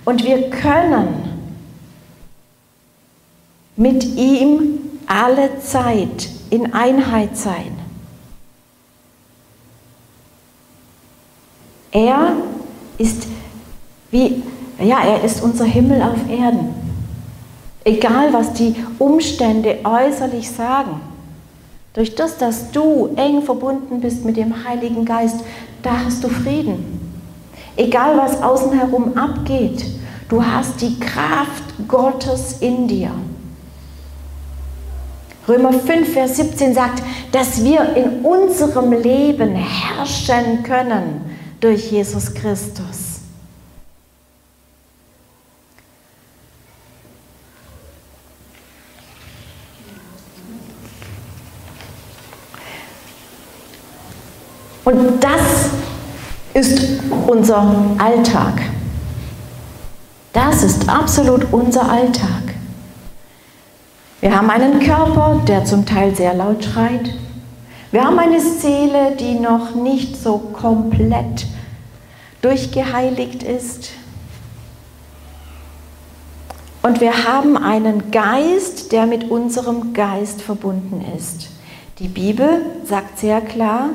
Und 0.04 0.24
wir 0.24 0.50
können 0.50 1.32
mit 3.78 4.04
ihm 4.04 4.80
alle 5.08 5.60
Zeit 5.60 6.30
in 6.50 6.74
Einheit 6.74 7.38
sein. 7.38 7.78
Er 11.92 12.34
ist 12.98 13.28
wie, 14.12 14.44
ja, 14.80 15.02
er 15.02 15.24
ist 15.24 15.42
unser 15.42 15.66
Himmel 15.66 16.02
auf 16.02 16.30
Erden. 16.30 16.81
Egal, 17.84 18.32
was 18.32 18.54
die 18.54 18.76
Umstände 19.00 19.80
äußerlich 19.84 20.50
sagen. 20.50 21.02
Durch 21.94 22.16
das, 22.16 22.38
dass 22.38 22.72
du 22.72 23.10
eng 23.16 23.42
verbunden 23.42 24.00
bist 24.00 24.24
mit 24.24 24.38
dem 24.38 24.64
Heiligen 24.66 25.04
Geist, 25.04 25.42
da 25.82 26.06
hast 26.06 26.24
du 26.24 26.30
Frieden. 26.30 27.00
Egal 27.76 28.18
was 28.18 28.42
außen 28.42 28.72
herum 28.74 29.18
abgeht, 29.18 29.84
du 30.30 30.46
hast 30.46 30.82
die 30.82 31.00
Kraft 31.00 31.64
Gottes 31.88 32.58
in 32.60 32.88
dir. 32.88 33.12
Römer 35.48 35.74
5, 35.74 36.14
Vers 36.14 36.38
17 36.38 36.74
sagt, 36.74 37.02
dass 37.32 37.64
wir 37.64 37.96
in 37.96 38.24
unserem 38.24 38.94
Leben 38.94 39.56
herrschen 39.56 40.64
können 40.64 41.36
durch 41.60 41.92
Jesus 41.92 42.34
Christus. 42.34 43.11
Und 54.92 55.24
das 55.24 55.70
ist 56.54 57.00
unser 57.28 57.76
Alltag. 57.98 58.62
Das 60.34 60.64
ist 60.64 60.90
absolut 60.90 61.48
unser 61.52 61.90
Alltag. 61.90 62.56
Wir 64.20 64.36
haben 64.36 64.50
einen 64.50 64.80
Körper, 64.80 65.42
der 65.48 65.64
zum 65.66 65.86
Teil 65.86 66.14
sehr 66.16 66.34
laut 66.34 66.64
schreit. 66.64 67.14
Wir 67.92 68.04
haben 68.04 68.20
eine 68.20 68.40
Seele, 68.40 69.16
die 69.18 69.40
noch 69.40 69.76
nicht 69.76 70.22
so 70.22 70.38
komplett 70.38 71.46
durchgeheiligt 72.42 73.44
ist. 73.44 73.92
Und 76.82 77.00
wir 77.00 77.26
haben 77.26 77.58
einen 77.58 78.12
Geist, 78.12 78.92
der 78.92 79.06
mit 79.06 79.30
unserem 79.30 79.94
Geist 79.94 80.42
verbunden 80.42 81.04
ist. 81.18 81.50
Die 82.00 82.08
Bibel 82.08 82.66
sagt 82.84 83.20
sehr 83.20 83.40
klar, 83.42 83.90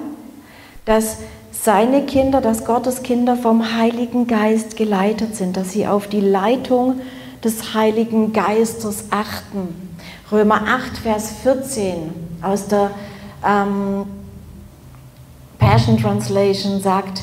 dass 0.87 1.18
seine 1.51 2.07
Kinder, 2.07 2.40
dass 2.40 2.64
Gottes 2.64 3.03
Kinder 3.03 3.37
vom 3.37 3.77
Heiligen 3.77 4.27
Geist 4.27 4.77
geleitet 4.77 5.37
sind, 5.37 5.57
dass 5.57 5.72
sie 5.72 5.87
auf 5.87 6.07
die 6.07 6.20
Leitung 6.20 7.01
des 7.44 7.75
Heiligen 7.75 8.33
Geistes 8.33 9.05
achten. 9.11 9.68
Römer 10.33 10.62
8, 10.66 10.96
Vers 10.99 11.33
14 11.42 12.11
aus 12.40 12.68
der 12.68 12.90
ähm, 13.44 14.07
Passion 15.59 16.01
Translation 16.01 16.81
sagt, 16.81 17.22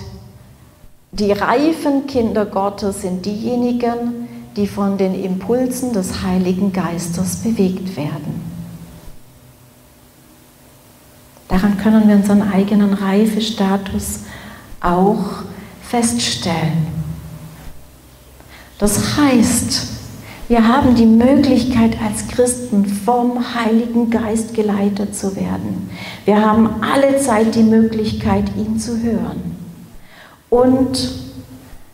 die 1.11 1.31
reifen 1.31 2.07
Kinder 2.07 2.45
Gottes 2.45 3.01
sind 3.01 3.25
diejenigen, 3.25 4.27
die 4.55 4.67
von 4.67 4.97
den 4.97 5.21
Impulsen 5.21 5.93
des 5.93 6.21
Heiligen 6.23 6.73
Geistes 6.73 7.37
bewegt 7.37 7.95
werden. 7.95 8.52
Daran 11.47 11.77
können 11.77 12.07
wir 12.07 12.15
unseren 12.15 12.41
eigenen 12.41 12.93
Reifestatus 12.93 14.21
auch 14.81 15.43
feststellen. 15.81 16.87
Das 18.79 19.17
heißt, 19.17 19.87
wir 20.49 20.67
haben 20.67 20.95
die 20.95 21.05
Möglichkeit 21.05 21.97
als 22.03 22.27
Christen 22.27 22.85
vom 22.85 23.55
Heiligen 23.55 24.09
Geist 24.09 24.53
geleitet 24.53 25.15
zu 25.15 25.35
werden. 25.35 25.89
Wir 26.25 26.41
haben 26.41 26.81
alle 26.81 27.17
Zeit 27.17 27.55
die 27.55 27.63
Möglichkeit, 27.63 28.51
ihn 28.57 28.77
zu 28.77 29.01
hören. 29.01 29.55
Und 30.49 31.11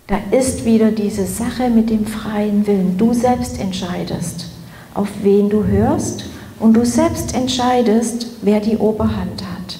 da 0.08 0.18
ist 0.32 0.66
wieder 0.66 0.92
diese 0.92 1.26
Sache 1.26 1.70
mit 1.70 1.92
dem 1.92 2.06
freien 2.08 2.66
Willen. 2.66 2.98
Du 2.98 3.14
selbst 3.14 3.60
entscheidest, 3.62 4.48
auf 4.96 5.08
wen 5.22 5.50
du 5.50 5.64
hörst 5.64 6.26
und 6.60 6.74
du 6.74 6.86
selbst 6.86 7.34
entscheidest, 7.34 8.28
wer 8.42 8.60
die 8.60 8.78
Oberhand 8.78 9.42
hat. 9.42 9.78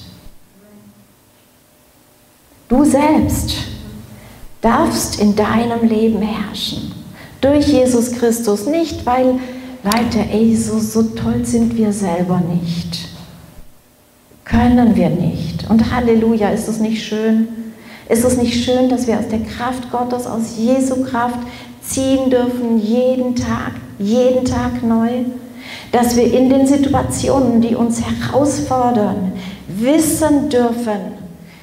Du 2.68 2.84
selbst 2.84 3.54
darfst 4.60 5.20
in 5.20 5.34
deinem 5.34 5.86
Leben 5.86 6.22
herrschen. 6.22 6.92
Durch 7.40 7.66
Jesus 7.66 8.12
Christus. 8.12 8.66
Nicht, 8.66 9.04
weil, 9.06 9.38
Leute, 9.82 10.20
ey, 10.30 10.54
so, 10.54 10.78
so 10.78 11.02
toll 11.02 11.44
sind 11.44 11.76
wir 11.76 11.92
selber 11.92 12.40
nicht. 12.40 13.08
Können 14.44 14.94
wir 14.96 15.08
nicht. 15.08 15.68
Und 15.70 15.90
Halleluja, 15.90 16.50
ist 16.50 16.68
es 16.68 16.80
nicht 16.80 17.02
schön? 17.02 17.48
Ist 18.08 18.24
es 18.24 18.36
nicht 18.36 18.64
schön, 18.64 18.88
dass 18.88 19.06
wir 19.06 19.18
aus 19.18 19.28
der 19.28 19.40
Kraft 19.40 19.90
Gottes, 19.90 20.26
aus 20.26 20.56
Jesu 20.58 21.02
Kraft 21.04 21.38
ziehen 21.82 22.28
dürfen, 22.28 22.78
jeden 22.78 23.36
Tag, 23.36 23.72
jeden 23.98 24.44
Tag 24.44 24.82
neu? 24.82 25.24
Dass 25.92 26.16
wir 26.16 26.32
in 26.32 26.48
den 26.48 26.66
Situationen, 26.66 27.60
die 27.60 27.74
uns 27.74 28.00
herausfordern, 28.00 29.32
wissen 29.66 30.48
dürfen, 30.48 31.20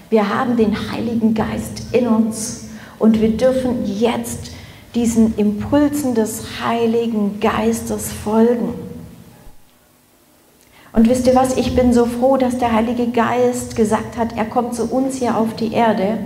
wir 0.10 0.34
haben 0.34 0.56
den 0.56 0.92
Heiligen 0.92 1.34
Geist 1.34 1.84
in 1.92 2.08
uns 2.08 2.68
Und 3.00 3.22
wir 3.22 3.30
dürfen 3.30 3.86
jetzt 3.86 4.52
diesen 4.96 5.38
Impulsen 5.38 6.16
des 6.16 6.44
Heiligen 6.66 7.40
Geistes 7.40 8.12
folgen. 8.12 8.74
Und 10.94 11.08
wisst 11.08 11.28
ihr 11.28 11.36
was, 11.36 11.58
ich 11.58 11.76
bin 11.76 11.94
so 11.94 12.06
froh, 12.06 12.38
dass 12.38 12.58
der 12.58 12.72
Heilige 12.72 13.08
Geist 13.08 13.76
gesagt 13.76 14.18
hat, 14.18 14.36
er 14.36 14.46
kommt 14.46 14.74
zu 14.74 14.86
uns 14.86 15.18
hier 15.18 15.38
auf 15.38 15.56
die 15.56 15.74
Erde, 15.74 16.18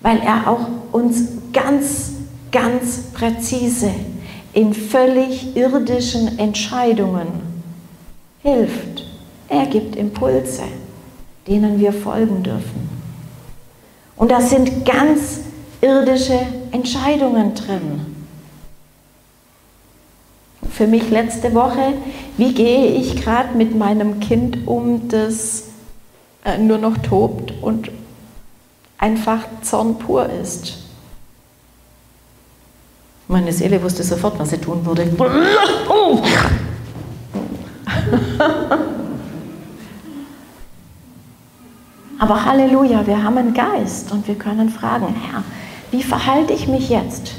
weil 0.00 0.18
er 0.18 0.50
auch 0.50 0.66
uns 0.90 1.28
ganz, 1.52 2.12
ganz 2.50 3.02
präzise 3.14 3.90
in 4.56 4.72
völlig 4.72 5.54
irdischen 5.54 6.38
Entscheidungen 6.38 7.28
hilft. 8.42 9.04
Er 9.50 9.66
gibt 9.66 9.96
Impulse, 9.96 10.62
denen 11.46 11.78
wir 11.78 11.92
folgen 11.92 12.42
dürfen. 12.42 12.88
Und 14.16 14.30
da 14.30 14.40
sind 14.40 14.86
ganz 14.86 15.40
irdische 15.82 16.40
Entscheidungen 16.70 17.54
drin. 17.54 18.16
Für 20.70 20.86
mich 20.86 21.10
letzte 21.10 21.52
Woche, 21.52 21.92
wie 22.38 22.54
gehe 22.54 22.92
ich 22.92 23.22
gerade 23.22 23.54
mit 23.58 23.76
meinem 23.76 24.20
Kind 24.20 24.66
um, 24.66 25.08
das 25.08 25.64
äh, 26.46 26.56
nur 26.56 26.78
noch 26.78 26.96
tobt 26.96 27.52
und 27.60 27.90
einfach 28.96 29.44
Zorn 29.60 29.98
pur 29.98 30.30
ist. 30.30 30.85
Meine 33.28 33.52
Seele 33.52 33.82
wusste 33.82 34.04
sofort, 34.04 34.38
was 34.38 34.50
sie 34.50 34.58
tun 34.58 34.86
würde. 34.86 35.10
Aber 42.18 42.44
Halleluja, 42.44 43.06
wir 43.06 43.22
haben 43.22 43.38
einen 43.38 43.52
Geist 43.52 44.10
und 44.10 44.26
wir 44.26 44.36
können 44.36 44.70
fragen, 44.70 45.14
Herr, 45.14 45.44
wie 45.90 46.02
verhalte 46.02 46.52
ich 46.52 46.66
mich 46.66 46.88
jetzt? 46.88 47.32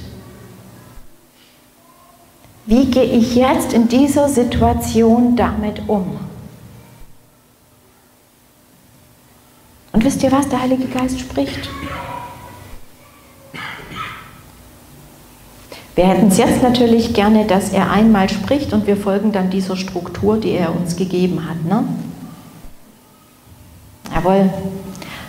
Wie 2.65 2.85
gehe 2.85 3.03
ich 3.03 3.35
jetzt 3.35 3.73
in 3.73 3.87
dieser 3.87 4.27
Situation 4.27 5.35
damit 5.35 5.81
um? 5.87 6.19
Und 9.93 10.03
wisst 10.03 10.21
ihr 10.21 10.31
was, 10.31 10.49
der 10.49 10.61
Heilige 10.61 10.85
Geist 10.85 11.19
spricht? 11.19 11.69
Wir 15.97 16.05
hätten 16.05 16.27
es 16.27 16.37
jetzt 16.37 16.61
natürlich 16.61 17.15
gerne, 17.15 17.45
dass 17.45 17.69
er 17.69 17.89
einmal 17.89 18.29
spricht 18.29 18.71
und 18.71 18.85
wir 18.85 18.95
folgen 18.95 19.31
dann 19.31 19.49
dieser 19.49 19.75
Struktur, 19.75 20.37
die 20.37 20.51
er 20.51 20.71
uns 20.75 20.95
gegeben 20.95 21.41
hat. 21.49 21.65
Ne? 21.65 21.85
Jawohl. 24.13 24.51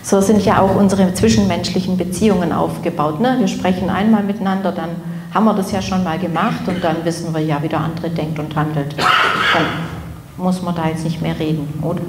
So 0.03 0.21
sind 0.21 0.45
ja 0.45 0.61
auch 0.61 0.77
unsere 0.77 1.15
zwischenmenschlichen 1.15 1.97
Beziehungen 1.97 2.53
aufgebaut. 2.53 3.19
Ne? 3.19 3.37
Wir 3.39 3.49
sprechen 3.49 3.89
einmal 3.89 4.23
miteinander, 4.23 4.71
dann 4.71 4.91
haben 5.33 5.47
wir 5.47 5.55
das 5.55 5.73
ja 5.73 5.81
schon 5.81 6.05
mal 6.05 6.19
gemacht 6.19 6.61
und 6.67 6.85
dann 6.85 7.03
wissen 7.03 7.33
wir 7.33 7.41
ja, 7.41 7.63
wie 7.63 7.69
der 7.69 7.81
andere 7.81 8.11
denkt 8.11 8.39
und 8.39 8.55
handelt. 8.55 8.95
Dann 8.99 9.65
muss 10.37 10.61
man 10.61 10.75
da 10.75 10.87
jetzt 10.89 11.05
nicht 11.05 11.23
mehr 11.23 11.39
reden, 11.39 11.67
oder? 11.81 12.03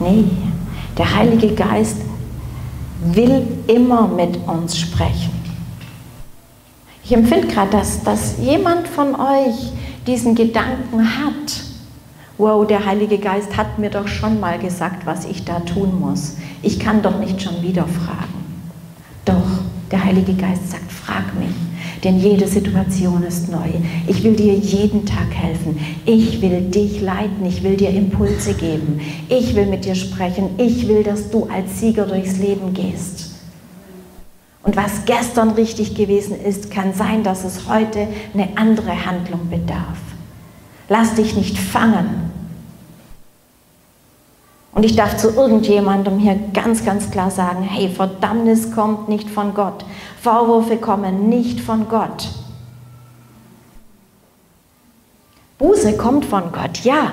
Nee, 0.00 0.24
der 0.98 1.14
Heilige 1.16 1.54
Geist 1.54 1.96
will 3.06 3.46
immer 3.68 4.06
mit 4.06 4.36
uns 4.46 4.76
sprechen. 4.78 5.41
Ich 7.04 7.12
empfinde 7.12 7.48
gerade, 7.48 7.70
dass, 7.70 8.02
dass 8.04 8.36
jemand 8.40 8.86
von 8.86 9.14
euch 9.14 9.72
diesen 10.06 10.34
Gedanken 10.34 11.00
hat, 11.00 11.62
wow, 12.38 12.66
der 12.66 12.86
Heilige 12.86 13.18
Geist 13.18 13.56
hat 13.56 13.78
mir 13.78 13.90
doch 13.90 14.06
schon 14.06 14.38
mal 14.40 14.58
gesagt, 14.58 15.04
was 15.04 15.24
ich 15.24 15.44
da 15.44 15.60
tun 15.60 15.98
muss. 15.98 16.36
Ich 16.62 16.78
kann 16.78 17.02
doch 17.02 17.18
nicht 17.18 17.42
schon 17.42 17.60
wieder 17.62 17.86
fragen. 17.86 18.42
Doch, 19.24 19.62
der 19.90 20.04
Heilige 20.04 20.34
Geist 20.34 20.70
sagt, 20.70 20.90
frag 20.90 21.24
mich, 21.38 21.54
denn 22.04 22.18
jede 22.18 22.48
Situation 22.48 23.22
ist 23.22 23.50
neu. 23.50 23.68
Ich 24.06 24.22
will 24.24 24.34
dir 24.34 24.54
jeden 24.54 25.04
Tag 25.04 25.32
helfen. 25.32 25.78
Ich 26.04 26.40
will 26.40 26.62
dich 26.62 27.00
leiten. 27.00 27.44
Ich 27.46 27.62
will 27.62 27.76
dir 27.76 27.90
Impulse 27.90 28.54
geben. 28.54 29.00
Ich 29.28 29.54
will 29.54 29.66
mit 29.66 29.84
dir 29.84 29.94
sprechen. 29.94 30.50
Ich 30.58 30.88
will, 30.88 31.04
dass 31.04 31.30
du 31.30 31.48
als 31.52 31.78
Sieger 31.78 32.06
durchs 32.06 32.38
Leben 32.38 32.74
gehst. 32.74 33.31
Und 34.62 34.76
was 34.76 35.04
gestern 35.06 35.50
richtig 35.50 35.94
gewesen 35.94 36.40
ist, 36.40 36.70
kann 36.70 36.94
sein, 36.94 37.24
dass 37.24 37.44
es 37.44 37.68
heute 37.68 38.06
eine 38.32 38.56
andere 38.56 39.06
Handlung 39.06 39.50
bedarf. 39.50 39.98
Lass 40.88 41.14
dich 41.14 41.34
nicht 41.36 41.58
fangen. 41.58 42.30
Und 44.74 44.84
ich 44.84 44.96
darf 44.96 45.16
zu 45.16 45.30
irgendjemandem 45.30 46.18
hier 46.18 46.38
ganz, 46.54 46.84
ganz 46.84 47.10
klar 47.10 47.30
sagen, 47.30 47.62
hey, 47.62 47.88
Verdammnis 47.90 48.72
kommt 48.72 49.08
nicht 49.08 49.28
von 49.28 49.52
Gott. 49.52 49.84
Vorwürfe 50.20 50.78
kommen 50.78 51.28
nicht 51.28 51.60
von 51.60 51.88
Gott. 51.88 52.28
Buße 55.58 55.96
kommt 55.96 56.24
von 56.24 56.50
Gott, 56.52 56.80
ja. 56.84 57.12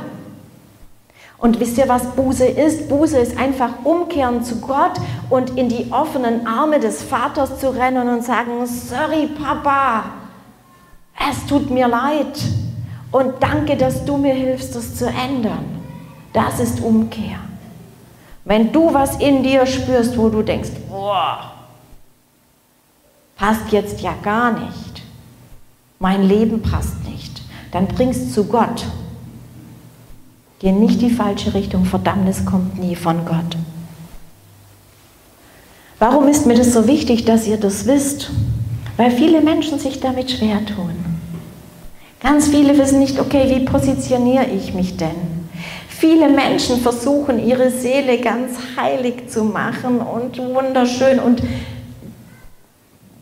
Und 1.40 1.60
wisst 1.60 1.78
ihr, 1.78 1.88
was 1.88 2.06
Buße 2.16 2.46
ist? 2.46 2.90
Buße 2.90 3.18
ist 3.18 3.38
einfach 3.38 3.86
umkehren 3.86 4.44
zu 4.44 4.60
Gott 4.60 4.94
und 5.30 5.58
in 5.58 5.70
die 5.70 5.92
offenen 5.92 6.46
Arme 6.46 6.80
des 6.80 7.02
Vaters 7.02 7.60
zu 7.60 7.70
rennen 7.70 8.10
und 8.10 8.26
sagen, 8.26 8.66
sorry 8.66 9.28
Papa, 9.28 10.04
es 11.30 11.46
tut 11.46 11.70
mir 11.70 11.88
leid 11.88 12.40
und 13.12 13.36
danke, 13.40 13.78
dass 13.78 14.04
du 14.04 14.18
mir 14.18 14.34
hilfst, 14.34 14.76
das 14.76 14.96
zu 14.96 15.08
ändern. 15.08 15.66
Das 16.34 16.60
ist 16.60 16.82
Umkehr. 16.82 17.40
Wenn 18.44 18.72
du 18.72 18.94
was 18.94 19.18
in 19.18 19.44
dir 19.44 19.66
spürst, 19.66 20.18
wo 20.18 20.30
du 20.30 20.42
denkst, 20.42 20.72
boah, 20.90 21.52
passt 23.38 23.72
jetzt 23.72 24.02
ja 24.02 24.14
gar 24.22 24.52
nicht, 24.52 25.02
mein 26.00 26.24
Leben 26.24 26.62
passt 26.62 27.04
nicht, 27.06 27.42
dann 27.72 27.88
bringst 27.88 28.34
zu 28.34 28.46
Gott. 28.46 28.86
Geh 30.60 30.74
nicht 30.74 31.02
die 31.02 31.10
falsche 31.10 31.54
Richtung, 31.54 31.86
Verdammnis 31.86 32.46
kommt 32.46 32.78
nie 32.78 32.96
von 32.96 33.26
Gott. 33.26 33.58
Warum 36.00 36.28
ist 36.28 36.46
mir 36.46 36.56
das 36.56 36.74
so 36.74 36.86
wichtig, 36.88 37.26
dass 37.26 37.48
ihr 37.48 37.58
das 37.58 37.86
wisst? 37.86 38.32
Weil 38.98 39.12
viele 39.12 39.42
Menschen 39.42 39.80
sich 39.80 40.02
damit 40.02 40.32
schwer 40.32 40.66
tun. 40.66 40.92
Ganz 42.22 42.50
viele 42.50 42.78
wissen 42.78 43.00
nicht, 43.00 43.20
okay, 43.20 43.50
wie 43.50 43.64
positioniere 43.64 44.48
ich 44.48 44.74
mich 44.74 44.98
denn? 44.98 45.40
Viele 45.88 46.30
Menschen 46.30 46.82
versuchen, 46.82 47.46
ihre 47.46 47.72
Seele 47.72 48.20
ganz 48.20 48.58
heilig 48.78 49.28
zu 49.30 49.46
machen 49.46 50.00
und 50.00 50.38
wunderschön. 50.38 51.20
Und 51.20 51.42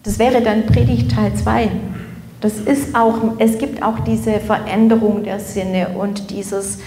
das 0.03 0.17
wäre 0.17 0.41
dann 0.41 0.65
Predigt 0.65 1.11
Teil 1.11 1.33
2. 1.35 1.69
Das 2.41 2.53
ist 2.59 2.95
auch, 2.95 3.17
es 3.39 3.57
gibt 3.57 3.81
auch 3.81 3.99
diese 3.99 4.39
Veränderung 4.39 5.23
der 5.23 5.39
Sinne 5.39 5.89
und 5.89 6.29
dieses, 6.29 6.79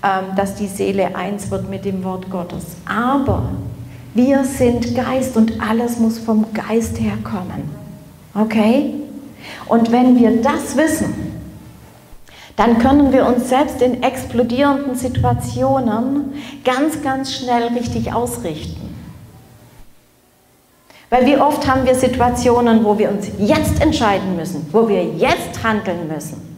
dass 0.00 0.54
die 0.54 0.68
Seele 0.68 1.16
eins 1.16 1.50
wird 1.50 1.68
mit 1.68 1.84
dem 1.84 2.04
Wort 2.04 2.30
Gottes. 2.30 2.64
Aber 2.86 3.50
wir 4.14 4.44
sind 4.44 4.94
Geist 4.94 5.36
und 5.36 5.60
alles 5.60 5.98
muss 5.98 6.18
vom 6.18 6.46
Geist 6.52 7.00
herkommen. 7.00 7.70
Okay? 8.34 8.94
Und 9.66 9.92
wenn 9.92 10.18
wir 10.18 10.42
das 10.42 10.76
wissen, 10.76 11.14
dann 12.56 12.78
können 12.78 13.12
wir 13.12 13.26
uns 13.26 13.48
selbst 13.48 13.80
in 13.82 14.02
explodierenden 14.02 14.96
Situationen 14.96 16.34
ganz, 16.64 17.02
ganz 17.02 17.32
schnell 17.32 17.68
richtig 17.68 18.12
ausrichten. 18.12 18.88
Weil 21.10 21.24
wie 21.24 21.36
oft 21.36 21.66
haben 21.66 21.86
wir 21.86 21.94
Situationen, 21.94 22.84
wo 22.84 22.98
wir 22.98 23.10
uns 23.10 23.28
jetzt 23.38 23.80
entscheiden 23.80 24.36
müssen, 24.36 24.66
wo 24.72 24.88
wir 24.88 25.04
jetzt 25.04 25.62
handeln 25.62 26.08
müssen. 26.08 26.57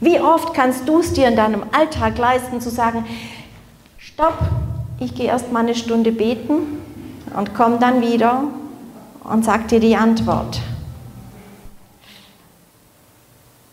Wie 0.00 0.20
oft 0.20 0.54
kannst 0.54 0.88
du 0.88 1.00
es 1.00 1.12
dir 1.12 1.28
in 1.28 1.36
deinem 1.36 1.64
Alltag 1.72 2.18
leisten 2.18 2.60
zu 2.60 2.70
sagen, 2.70 3.04
stopp, 3.98 4.38
ich 5.00 5.14
gehe 5.14 5.26
erst 5.26 5.52
mal 5.52 5.60
eine 5.60 5.74
Stunde 5.74 6.12
beten 6.12 6.78
und 7.36 7.54
komme 7.54 7.78
dann 7.78 8.00
wieder 8.00 8.44
und 9.24 9.44
sag 9.44 9.68
dir 9.68 9.80
die 9.80 9.96
Antwort. 9.96 10.60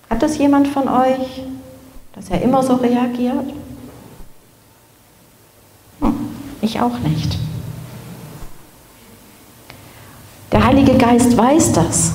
Hat 0.10 0.22
das 0.22 0.38
jemand 0.38 0.68
von 0.68 0.88
euch? 0.88 1.44
dass 2.16 2.30
er 2.30 2.42
immer 2.42 2.64
so 2.64 2.76
reagiert? 2.76 3.54
Hm, 6.00 6.14
ich 6.62 6.80
auch 6.80 6.98
nicht. 7.00 7.38
Der 10.52 10.66
Heilige 10.66 10.98
Geist 10.98 11.36
weiß 11.36 11.74
das. 11.74 12.14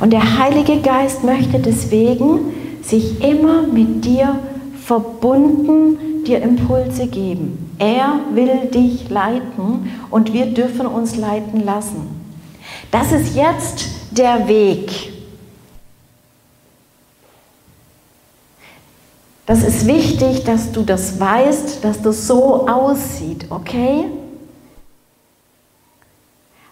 Und 0.00 0.12
der 0.12 0.38
Heilige 0.38 0.80
Geist 0.80 1.24
möchte 1.24 1.58
deswegen 1.58 2.52
sich 2.88 3.22
immer 3.22 3.62
mit 3.62 4.04
dir 4.04 4.38
verbunden 4.82 6.22
dir 6.26 6.42
Impulse 6.42 7.06
geben. 7.06 7.74
Er 7.78 8.20
will 8.32 8.68
dich 8.72 9.08
leiten 9.08 9.92
und 10.10 10.32
wir 10.32 10.46
dürfen 10.46 10.86
uns 10.86 11.16
leiten 11.16 11.64
lassen. 11.64 12.08
Das 12.90 13.12
ist 13.12 13.34
jetzt 13.34 13.86
der 14.10 14.48
Weg. 14.48 15.12
Das 19.46 19.62
ist 19.62 19.86
wichtig, 19.86 20.44
dass 20.44 20.72
du 20.72 20.82
das 20.82 21.20
weißt, 21.20 21.84
dass 21.84 22.02
das 22.02 22.26
so 22.26 22.68
aussieht, 22.68 23.46
okay? 23.50 24.06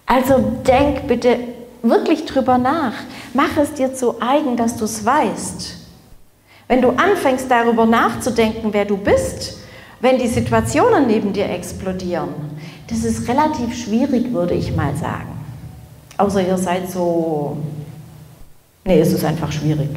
Also 0.07 0.39
denk 0.67 1.07
bitte 1.07 1.39
wirklich 1.83 2.25
drüber 2.25 2.59
nach. 2.59 2.95
Mach 3.33 3.57
es 3.57 3.75
dir 3.75 3.95
zu 3.95 4.21
eigen, 4.21 4.57
dass 4.57 4.77
du 4.77 4.87
es 4.87 5.05
weißt. 5.05 5.84
Wenn 6.69 6.81
du 6.81 6.91
anfängst 6.91 7.51
darüber 7.51 7.85
nachzudenken, 7.85 8.73
wer 8.73 8.85
du 8.85 8.97
bist, 8.97 9.59
wenn 10.01 10.19
die 10.19 10.29
Situationen 10.29 11.07
neben 11.07 11.33
dir 11.33 11.49
explodieren, 11.49 12.29
das 12.89 13.05
ist 13.05 13.29
relativ 13.29 13.85
schwierig, 13.85 14.33
würde 14.33 14.55
ich 14.55 14.75
mal 14.75 14.95
sagen. 14.97 15.39
Außer 16.17 16.47
ihr 16.47 16.59
seid 16.59 16.91
so... 16.91 17.57
Nee, 18.85 19.01
es 19.01 19.13
ist 19.13 19.25
einfach 19.25 19.51
schwierig. 19.51 19.89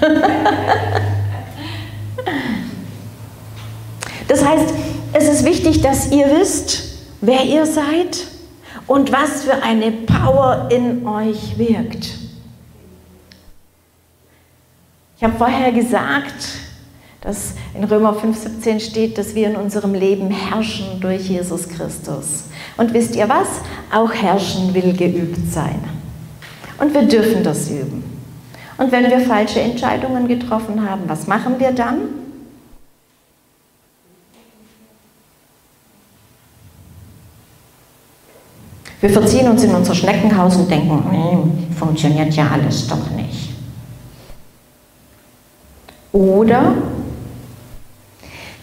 das 4.28 4.44
heißt, 4.44 4.74
es 5.12 5.28
ist 5.28 5.44
wichtig, 5.44 5.82
dass 5.82 6.10
ihr 6.10 6.26
wisst, 6.38 6.84
wer 7.20 7.44
ihr 7.44 7.66
seid 7.66 8.26
und 8.86 9.12
was 9.12 9.44
für 9.44 9.62
eine 9.62 9.90
Power 9.92 10.68
in 10.70 11.06
euch 11.06 11.58
wirkt. 11.58 12.27
Ich 15.18 15.24
habe 15.24 15.36
vorher 15.36 15.72
gesagt, 15.72 16.48
dass 17.20 17.54
in 17.74 17.82
Römer 17.82 18.14
5,17 18.14 18.78
steht, 18.78 19.18
dass 19.18 19.34
wir 19.34 19.48
in 19.48 19.56
unserem 19.56 19.92
Leben 19.92 20.30
herrschen 20.30 21.00
durch 21.00 21.28
Jesus 21.28 21.68
Christus. 21.68 22.44
Und 22.76 22.94
wisst 22.94 23.16
ihr 23.16 23.28
was? 23.28 23.48
Auch 23.92 24.12
herrschen 24.12 24.72
will 24.74 24.92
geübt 24.96 25.52
sein. 25.52 25.82
Und 26.78 26.94
wir 26.94 27.02
dürfen 27.02 27.42
das 27.42 27.68
üben. 27.68 28.04
Und 28.76 28.92
wenn 28.92 29.10
wir 29.10 29.18
falsche 29.18 29.60
Entscheidungen 29.60 30.28
getroffen 30.28 30.88
haben, 30.88 31.02
was 31.08 31.26
machen 31.26 31.58
wir 31.58 31.72
dann? 31.72 31.98
Wir 39.00 39.10
verziehen 39.10 39.48
uns 39.48 39.64
in 39.64 39.74
unser 39.74 39.96
Schneckenhaus 39.96 40.54
und 40.54 40.70
denken, 40.70 41.04
nee, 41.10 41.74
funktioniert 41.74 42.34
ja 42.34 42.50
alles 42.52 42.86
doch 42.86 43.10
nicht. 43.10 43.27
Oder 46.12 46.74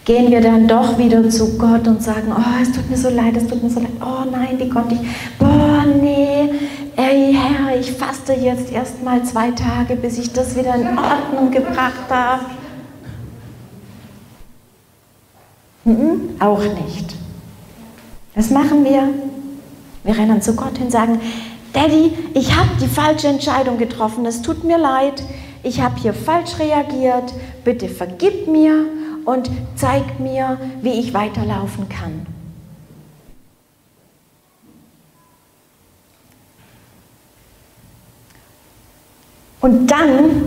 gehen 0.04 0.30
wir 0.30 0.40
dann 0.40 0.68
doch 0.68 0.98
wieder 0.98 1.28
zu 1.28 1.58
Gott 1.58 1.86
und 1.86 2.02
sagen, 2.02 2.32
oh, 2.36 2.62
es 2.62 2.72
tut 2.72 2.88
mir 2.88 2.96
so 2.96 3.08
leid, 3.08 3.36
es 3.36 3.46
tut 3.46 3.62
mir 3.62 3.70
so 3.70 3.80
leid, 3.80 3.90
oh 4.00 4.28
nein, 4.30 4.56
wie 4.58 4.68
konnte 4.68 4.94
ich, 4.94 5.00
boah, 5.38 5.84
nee, 6.00 6.48
ey 6.96 7.34
Herr, 7.34 7.78
ich 7.78 7.92
faste 7.92 8.32
jetzt 8.32 8.72
erst 8.72 9.02
mal 9.02 9.22
zwei 9.24 9.50
Tage, 9.50 9.96
bis 9.96 10.18
ich 10.18 10.32
das 10.32 10.56
wieder 10.56 10.74
in 10.76 10.96
Ordnung 10.96 11.50
gebracht 11.50 12.08
habe. 12.08 12.44
Mhm, 15.84 16.30
auch 16.40 16.62
nicht. 16.62 17.16
Was 18.34 18.50
machen 18.50 18.84
wir? 18.84 19.08
Wir 20.04 20.16
rennen 20.16 20.40
zu 20.40 20.54
Gott 20.54 20.76
hin 20.76 20.86
und 20.86 20.92
sagen, 20.92 21.20
Daddy, 21.72 22.12
ich 22.34 22.54
habe 22.56 22.70
die 22.80 22.86
falsche 22.86 23.28
Entscheidung 23.28 23.76
getroffen, 23.76 24.24
es 24.24 24.40
tut 24.40 24.62
mir 24.62 24.78
leid, 24.78 25.22
ich 25.66 25.80
habe 25.80 26.00
hier 26.00 26.14
falsch 26.14 26.60
reagiert, 26.60 27.34
bitte 27.64 27.88
vergib 27.88 28.46
mir 28.46 28.84
und 29.24 29.50
zeig 29.74 30.20
mir, 30.20 30.58
wie 30.80 31.00
ich 31.00 31.12
weiterlaufen 31.12 31.88
kann. 31.88 32.26
Und 39.60 39.88
dann 39.88 40.44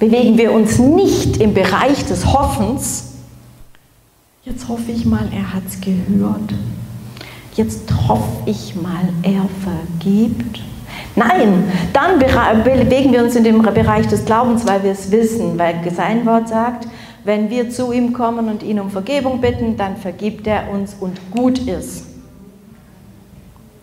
bewegen 0.00 0.36
wir 0.36 0.50
uns 0.50 0.80
nicht 0.80 1.36
im 1.36 1.54
Bereich 1.54 2.04
des 2.06 2.26
Hoffens. 2.26 3.12
Jetzt 4.42 4.66
hoffe 4.66 4.90
ich 4.90 5.04
mal, 5.04 5.28
er 5.32 5.54
hat 5.54 5.62
es 5.68 5.80
gehört. 5.80 6.52
Jetzt 7.54 7.88
hoffe 8.08 8.42
ich 8.46 8.74
mal, 8.74 9.08
er 9.22 9.46
vergibt. 9.62 10.60
Nein, 11.16 11.64
dann 11.92 12.18
bewegen 12.18 13.12
wir 13.12 13.24
uns 13.24 13.34
in 13.34 13.44
dem 13.44 13.62
Bereich 13.62 14.06
des 14.06 14.24
Glaubens, 14.24 14.66
weil 14.66 14.82
wir 14.84 14.92
es 14.92 15.10
wissen, 15.10 15.58
weil 15.58 15.76
sein 15.90 16.24
Wort 16.26 16.48
sagt, 16.48 16.86
wenn 17.24 17.50
wir 17.50 17.70
zu 17.70 17.92
ihm 17.92 18.12
kommen 18.12 18.48
und 18.48 18.62
ihn 18.62 18.78
um 18.80 18.90
Vergebung 18.90 19.40
bitten, 19.40 19.76
dann 19.76 19.96
vergibt 19.96 20.46
er 20.46 20.70
uns 20.70 20.94
und 20.98 21.30
gut 21.30 21.58
ist. 21.58 22.06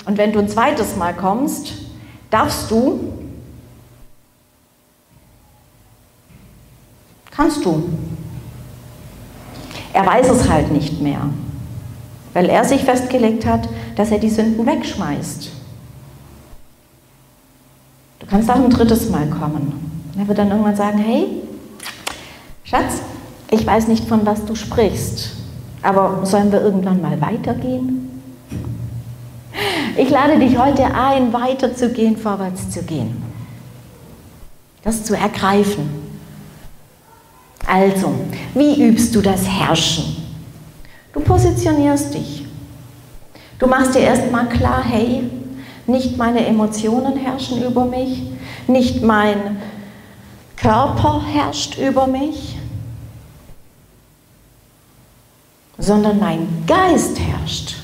Und 0.06 0.18
wenn 0.18 0.32
du 0.32 0.40
ein 0.40 0.50
zweites 0.50 0.96
Mal 0.96 1.14
kommst, 1.14 1.74
darfst 2.30 2.72
du, 2.72 3.00
kannst 7.32 7.66
du. 7.66 7.90
Er 9.94 10.06
weiß 10.06 10.30
es 10.30 10.50
halt 10.50 10.72
nicht 10.72 11.02
mehr, 11.02 11.30
weil 12.34 12.50
er 12.50 12.66
sich 12.66 12.84
festgelegt 12.84 13.46
hat, 13.46 13.68
dass 13.96 14.12
er 14.12 14.20
die 14.20 14.30
Sünden 14.30 14.66
wegschmeißt. 14.66 15.52
Du 18.26 18.32
kannst 18.32 18.50
auch 18.50 18.56
ein 18.56 18.72
drittes 18.72 19.10
Mal 19.12 19.28
kommen. 19.28 20.12
Er 20.18 20.28
wird 20.28 20.40
dann 20.40 20.50
irgendwann 20.50 20.76
sagen, 20.76 20.98
hey, 20.98 21.28
Schatz, 22.64 23.02
ich 23.52 23.66
weiß 23.66 23.88
nicht, 23.88 24.08
von 24.08 24.26
was 24.26 24.44
du 24.46 24.56
sprichst, 24.56 25.32
aber 25.84 26.26
sollen 26.26 26.52
wir 26.52 26.62
irgendwann 26.62 27.02
mal 27.02 27.22
weitergehen? 27.22 28.22
Ich 29.96 30.10
lade 30.10 30.40
dich 30.40 30.58
heute 30.58 30.86
ein, 30.86 31.32
weiterzugehen, 31.32 32.18
vorwärts 32.18 32.72
zu 32.72 32.82
gehen. 32.82 33.22
Das 34.84 35.04
zu 35.04 35.16
ergreifen. 35.16 35.88
Also, 37.68 38.14
wie 38.56 38.88
übst 38.88 39.16
du 39.16 39.22
das 39.22 39.48
Herrschen? 39.48 40.18
Du 41.14 41.20
positionierst 41.20 42.14
dich. 42.14 42.46
Du 43.60 43.68
machst 43.68 43.96
dir 43.96 44.02
erstmal 44.02 44.50
klar, 44.50 44.84
hey, 44.84 45.30
nicht 45.88 46.18
meine 46.18 46.46
Emotionen 46.46 47.18
herrschen 47.18 47.64
über 47.64 47.86
mich, 47.86 48.24
nicht 48.68 49.04
mein 49.04 49.62
Körper 50.58 51.22
herrscht 51.26 51.78
über 51.78 52.08
mich, 52.08 52.58
sondern 55.78 56.20
mein 56.20 56.48
Geist 56.66 57.20
herrscht. 57.20 57.76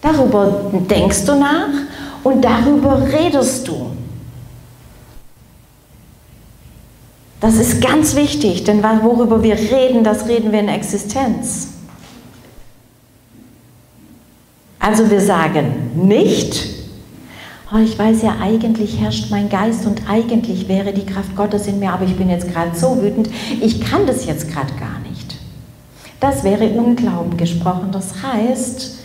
Darüber 0.00 0.70
denkst 0.72 1.24
du 1.26 1.34
nach 1.36 1.68
und 2.24 2.42
darüber 2.42 3.00
redest 3.00 3.68
du. 3.68 3.90
Das 7.40 7.56
ist 7.56 7.80
ganz 7.80 8.14
wichtig, 8.14 8.64
denn 8.64 8.82
worüber 8.82 9.42
wir 9.42 9.56
reden, 9.56 10.04
das 10.04 10.28
reden 10.28 10.52
wir 10.52 10.60
in 10.60 10.68
Existenz. 10.68 11.68
Also 14.82 15.08
wir 15.12 15.20
sagen 15.20 15.92
nicht, 15.94 16.66
oh, 17.72 17.78
ich 17.78 17.96
weiß 17.96 18.22
ja, 18.22 18.34
eigentlich 18.42 19.00
herrscht 19.00 19.30
mein 19.30 19.48
Geist 19.48 19.86
und 19.86 20.02
eigentlich 20.10 20.66
wäre 20.66 20.92
die 20.92 21.06
Kraft 21.06 21.36
Gottes 21.36 21.68
in 21.68 21.78
mir, 21.78 21.92
aber 21.92 22.04
ich 22.04 22.16
bin 22.16 22.28
jetzt 22.28 22.52
gerade 22.52 22.76
so 22.76 23.00
wütend, 23.00 23.30
ich 23.60 23.80
kann 23.80 24.08
das 24.08 24.26
jetzt 24.26 24.50
gerade 24.50 24.72
gar 24.80 24.98
nicht. 25.08 25.36
Das 26.18 26.42
wäre 26.42 26.64
Unglauben 26.70 27.36
gesprochen. 27.36 27.90
Das 27.92 28.24
heißt, 28.24 28.98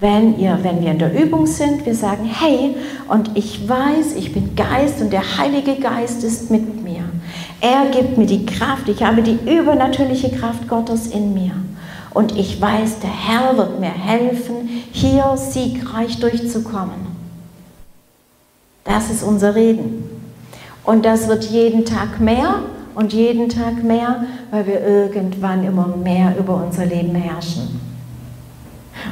wenn, 0.00 0.40
ihr, 0.40 0.58
wenn 0.62 0.82
wir 0.82 0.90
in 0.90 0.98
der 0.98 1.14
Übung 1.14 1.46
sind, 1.46 1.86
wir 1.86 1.94
sagen, 1.94 2.24
hey, 2.24 2.74
und 3.08 3.30
ich 3.36 3.68
weiß, 3.68 4.16
ich 4.16 4.32
bin 4.32 4.56
Geist 4.56 5.00
und 5.00 5.12
der 5.12 5.38
Heilige 5.38 5.76
Geist 5.76 6.24
ist 6.24 6.50
mit 6.50 6.82
mir. 6.82 7.04
Er 7.60 7.86
gibt 7.92 8.18
mir 8.18 8.26
die 8.26 8.44
Kraft, 8.44 8.88
ich 8.88 9.04
habe 9.04 9.22
die 9.22 9.38
übernatürliche 9.48 10.30
Kraft 10.30 10.66
Gottes 10.66 11.06
in 11.06 11.32
mir. 11.32 11.52
Und 12.12 12.36
ich 12.36 12.60
weiß, 12.60 12.98
der 12.98 13.10
Herr 13.10 13.56
wird 13.56 13.80
mir 13.80 13.92
helfen, 13.92 14.68
hier 14.92 15.36
siegreich 15.36 16.20
durchzukommen. 16.20 17.12
Das 18.84 19.10
ist 19.10 19.22
unser 19.22 19.54
Reden. 19.54 20.04
Und 20.84 21.04
das 21.04 21.28
wird 21.28 21.44
jeden 21.44 21.84
Tag 21.84 22.20
mehr 22.20 22.60
und 22.94 23.12
jeden 23.12 23.48
Tag 23.48 23.82
mehr, 23.82 24.24
weil 24.50 24.66
wir 24.66 24.86
irgendwann 24.86 25.64
immer 25.64 25.86
mehr 25.86 26.34
über 26.38 26.62
unser 26.64 26.84
Leben 26.84 27.14
herrschen. 27.14 27.80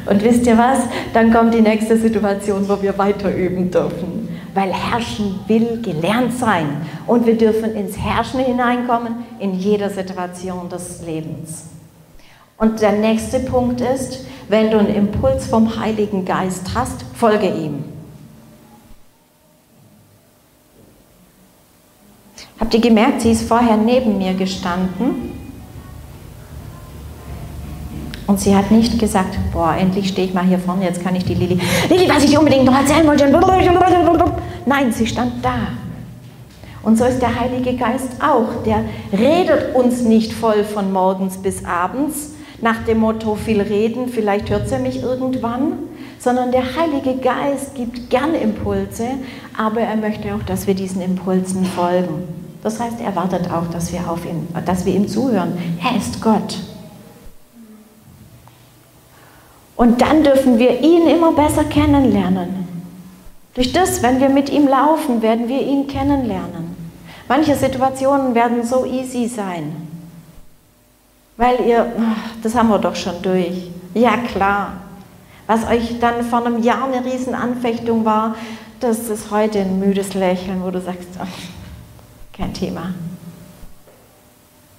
Und 0.07 0.23
wisst 0.23 0.47
ihr 0.47 0.59
was? 0.59 0.81
Dann 1.15 1.33
kommt 1.33 1.55
die 1.55 1.61
nächste 1.61 1.97
Situation, 1.97 2.69
wo 2.69 2.81
wir 2.83 2.97
weiter 2.99 3.35
üben 3.35 3.71
dürfen. 3.71 4.29
Weil 4.55 4.73
Herrschen 4.73 5.41
will 5.47 5.81
gelernt 5.81 6.37
sein. 6.37 6.67
Und 7.07 7.27
wir 7.27 7.39
dürfen 7.39 7.75
ins 7.75 7.97
Herrschen 7.97 8.41
hineinkommen 8.41 9.15
in 9.39 9.55
jeder 9.55 9.89
Situation 9.89 10.69
des 10.69 11.03
Lebens. 11.07 11.65
Und 12.59 12.83
der 12.83 12.93
nächste 12.93 13.41
Punkt 13.41 13.81
ist, 13.81 14.27
wenn 14.51 14.69
du 14.73 14.79
einen 14.79 14.93
Impuls 14.93 15.47
vom 15.47 15.79
Heiligen 15.79 16.25
Geist 16.25 16.75
hast, 16.75 17.05
folge 17.15 17.47
ihm. 17.47 17.85
Habt 22.59 22.75
ihr 22.75 22.81
gemerkt, 22.81 23.21
sie 23.21 23.31
ist 23.31 23.47
vorher 23.47 23.77
neben 23.77 24.19
mir 24.19 24.35
gestanden 24.35 25.31
und 28.27 28.41
sie 28.41 28.55
hat 28.57 28.73
nicht 28.73 28.99
gesagt, 28.99 29.39
boah, 29.53 29.77
endlich 29.79 30.09
stehe 30.09 30.27
ich 30.27 30.35
mal 30.35 30.45
hier 30.45 30.59
vorne, 30.59 30.85
jetzt 30.85 31.01
kann 31.01 31.15
ich 31.15 31.25
die 31.25 31.35
Lili, 31.35 31.61
Lili, 31.89 32.09
was 32.09 32.25
ich 32.25 32.37
unbedingt 32.37 32.65
noch 32.65 32.77
erzählen 32.77 33.07
wollte. 33.07 33.31
Nein, 34.67 34.93
sie 34.93 35.07
stand 35.07 35.45
da. 35.45 35.69
Und 36.83 36.99
so 36.99 37.05
ist 37.05 37.21
der 37.21 37.39
Heilige 37.39 37.77
Geist 37.77 38.09
auch. 38.21 38.65
Der 38.65 38.85
redet 39.17 39.77
uns 39.77 40.03
nicht 40.03 40.33
voll 40.33 40.65
von 40.65 40.93
morgens 40.93 41.39
bis 41.39 41.65
abends 41.65 42.33
nach 42.63 42.85
dem 42.85 42.99
Motto 42.99 43.35
viel 43.35 43.61
reden, 43.61 44.09
vielleicht 44.09 44.51
hört 44.51 44.69
sie 44.69 44.79
mich 44.79 45.03
irgendwann, 45.03 45.73
sondern 46.19 46.53
der 46.53 46.77
Heilige 46.77 47.17
Geist 47.17 47.75
gibt 47.75 48.11
gern 48.11 48.35
Impulse, 48.35 49.07
aber 49.57 49.81
er 49.81 49.97
möchte 49.97 50.35
auch, 50.35 50.43
dass 50.43 50.67
wir 50.67 50.75
diesen 50.75 51.01
Impulsen 51.01 51.65
folgen. 51.65 52.29
Das 52.63 52.79
heißt, 52.79 53.01
er 53.01 53.17
wartet 53.17 53.51
auch, 53.51 53.67
dass 53.73 53.93
wir, 53.93 54.11
auf 54.11 54.25
ihn, 54.27 54.47
dass 54.67 54.85
wir 54.85 54.95
ihm 54.95 55.09
zuhören. 55.09 55.53
Er 55.83 55.97
ist 55.97 56.21
Gott. 56.21 56.59
Und 59.77 60.03
dann 60.03 60.23
dürfen 60.23 60.59
wir 60.59 60.81
ihn 60.81 61.09
immer 61.09 61.33
besser 61.33 61.65
kennenlernen. 61.65 62.69
Durch 63.55 63.73
das, 63.73 64.03
wenn 64.03 64.21
wir 64.21 64.29
mit 64.29 64.51
ihm 64.51 64.69
laufen, 64.69 65.23
werden 65.23 65.49
wir 65.49 65.63
ihn 65.63 65.87
kennenlernen. 65.87 66.77
Manche 67.29 67.55
Situationen 67.55 68.35
werden 68.35 68.63
so 68.63 68.85
easy 68.85 69.27
sein, 69.27 69.90
weil 71.41 71.67
ihr, 71.67 71.91
das 72.43 72.55
haben 72.55 72.69
wir 72.69 72.79
doch 72.79 72.95
schon 72.95 73.23
durch. 73.23 73.71
Ja 73.95 74.19
klar, 74.19 74.75
was 75.47 75.67
euch 75.67 75.99
dann 75.99 76.23
vor 76.23 76.45
einem 76.45 76.63
Jahr 76.63 76.85
eine 76.85 77.03
Riesenanfechtung 77.03 78.05
war, 78.05 78.35
das 78.79 79.09
ist 79.09 79.31
heute 79.31 79.61
ein 79.61 79.81
müdes 79.81 80.13
Lächeln, 80.13 80.63
wo 80.63 80.71
du 80.71 80.83
sagst, 80.83 81.09
oh, 81.19 81.27
kein 82.37 82.53
Thema. 82.53 82.93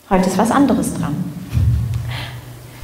Heute 0.08 0.30
ist 0.30 0.38
was 0.38 0.52
anderes 0.52 0.94
dran. 0.94 1.16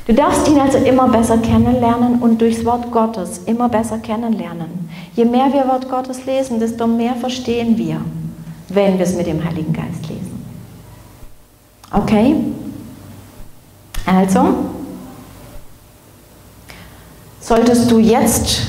Du 0.07 0.13
darfst 0.13 0.47
ihn 0.47 0.59
also 0.59 0.79
immer 0.79 1.07
besser 1.09 1.37
kennenlernen 1.37 2.19
und 2.19 2.41
durchs 2.41 2.65
Wort 2.65 2.91
Gottes 2.91 3.41
immer 3.45 3.69
besser 3.69 3.99
kennenlernen. 3.99 4.89
Je 5.15 5.25
mehr 5.25 5.53
wir 5.53 5.67
Wort 5.67 5.87
Gottes 5.87 6.25
lesen, 6.25 6.59
desto 6.59 6.87
mehr 6.87 7.13
verstehen 7.13 7.77
wir, 7.77 8.01
wenn 8.69 8.97
wir 8.97 9.05
es 9.05 9.15
mit 9.15 9.27
dem 9.27 9.43
Heiligen 9.43 9.71
Geist 9.71 10.07
lesen. 10.09 10.43
Okay? 11.91 12.37
Also, 14.07 14.55
solltest 17.41 17.91
du 17.91 17.99
jetzt 17.99 18.61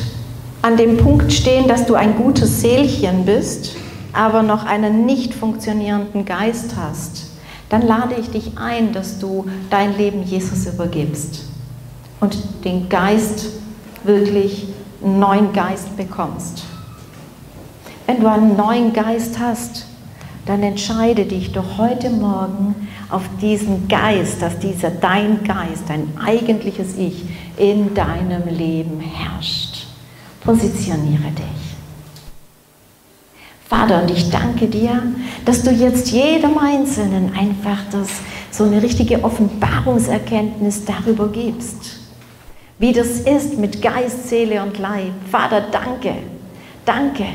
an 0.63 0.77
dem 0.77 0.97
Punkt 0.97 1.33
stehen, 1.33 1.69
dass 1.69 1.87
du 1.87 1.95
ein 1.95 2.17
gutes 2.17 2.61
Seelchen 2.61 3.25
bist, 3.25 3.77
aber 4.13 4.43
noch 4.43 4.67
einen 4.67 5.07
nicht 5.07 5.33
funktionierenden 5.33 6.25
Geist 6.25 6.75
hast, 6.77 7.31
dann 7.69 7.83
lade 7.83 8.17
ich 8.19 8.31
dich 8.31 8.59
ein, 8.59 8.93
dass 8.93 9.21
du 9.21 9.47
dein 9.71 9.97
Leben 9.97 10.25
Jesus 10.25 10.67
übergibst 10.67 11.45
und 12.19 12.37
den 12.65 12.89
Geist 12.89 13.47
wirklich 14.03 14.67
einen 15.05 15.21
neuen 15.21 15.53
Geist 15.53 15.97
bekommst. 15.97 16.65
Wenn 18.07 18.21
du 18.21 18.27
einen 18.27 18.57
neuen 18.57 18.93
Geist 18.93 19.39
hast, 19.39 19.87
dann 20.49 20.63
entscheide 20.63 21.27
dich 21.27 21.53
doch 21.53 21.77
heute 21.77 22.09
Morgen 22.09 22.89
auf 23.11 23.23
diesen 23.39 23.87
Geist, 23.87 24.41
dass 24.41 24.59
dieser 24.59 24.91
dein 24.91 25.45
Geist, 25.45 25.85
dein 25.89 26.09
eigentliches 26.19 26.97
Ich 26.97 27.23
in 27.59 27.93
deinem 27.93 28.49
Leben 28.49 28.99
herrscht. 28.99 29.87
Positioniere 30.41 31.31
dich. 31.37 31.69
Vater, 33.69 34.01
und 34.01 34.11
ich 34.11 34.31
danke 34.31 34.69
dir, 34.69 35.03
dass 35.45 35.63
du 35.63 35.71
jetzt 35.71 36.11
jedem 36.13 36.57
Einzelnen 36.57 37.35
einfach 37.37 37.81
das, 37.93 38.09
so 38.51 38.65
eine 38.65 38.83
richtige 38.83 39.23
Offenbarungserkenntnis 39.23 40.87
darüber 40.87 41.29
gibst, 41.29 41.99
wie 42.79 42.95
das 42.95 43.21
ist 43.21 43.59
mit 43.59 43.83
Geist, 43.83 44.31
Seele 44.31 44.63
und 44.63 44.79
Leib. 44.79 45.13
Vater, 45.31 45.67
danke, 45.71 46.15
danke, 46.87 47.27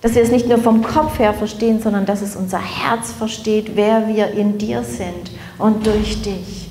dass 0.00 0.14
wir 0.14 0.22
es 0.22 0.30
nicht 0.30 0.48
nur 0.48 0.58
vom 0.58 0.82
Kopf 0.82 1.18
her 1.18 1.34
verstehen, 1.34 1.80
sondern 1.82 2.06
dass 2.06 2.22
es 2.22 2.36
unser 2.36 2.60
Herz 2.60 3.12
versteht, 3.12 3.72
wer 3.76 4.08
wir 4.08 4.30
in 4.32 4.58
dir 4.58 4.82
sind 4.82 5.30
und 5.58 5.86
durch 5.86 6.22
dich. 6.22 6.70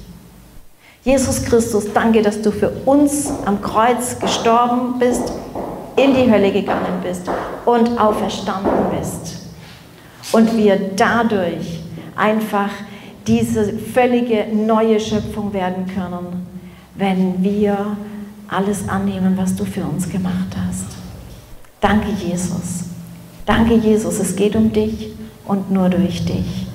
Jesus 1.04 1.46
Christus, 1.46 1.94
danke, 1.94 2.22
dass 2.22 2.42
du 2.42 2.52
für 2.52 2.70
uns 2.86 3.32
am 3.46 3.62
Kreuz 3.62 4.20
gestorben 4.20 5.00
bist 5.00 5.32
in 5.96 6.14
die 6.14 6.32
Hölle 6.32 6.52
gegangen 6.52 7.02
bist 7.04 7.30
und 7.66 8.00
auferstanden 8.00 8.98
bist. 8.98 9.38
Und 10.32 10.56
wir 10.56 10.78
dadurch 10.96 11.80
einfach 12.16 12.70
diese 13.28 13.74
völlige 13.74 14.48
neue 14.54 15.00
Schöpfung 15.00 15.54
werden 15.54 15.86
können, 15.88 16.48
wenn 16.96 17.44
wir 17.44 17.98
alles 18.48 18.88
annehmen, 18.88 19.38
was 19.38 19.56
du 19.56 19.66
für 19.66 19.84
uns 19.84 20.10
gemacht 20.10 20.56
hast. 20.68 20.98
Danke, 21.82 22.10
Jesus. 22.12 22.89
Danke, 23.50 23.74
Jesus. 23.74 24.20
Es 24.20 24.36
geht 24.36 24.56
um 24.56 24.72
dich 24.72 25.12
und 25.46 25.72
nur 25.72 25.90
durch 25.90 26.24
dich. 26.24 26.68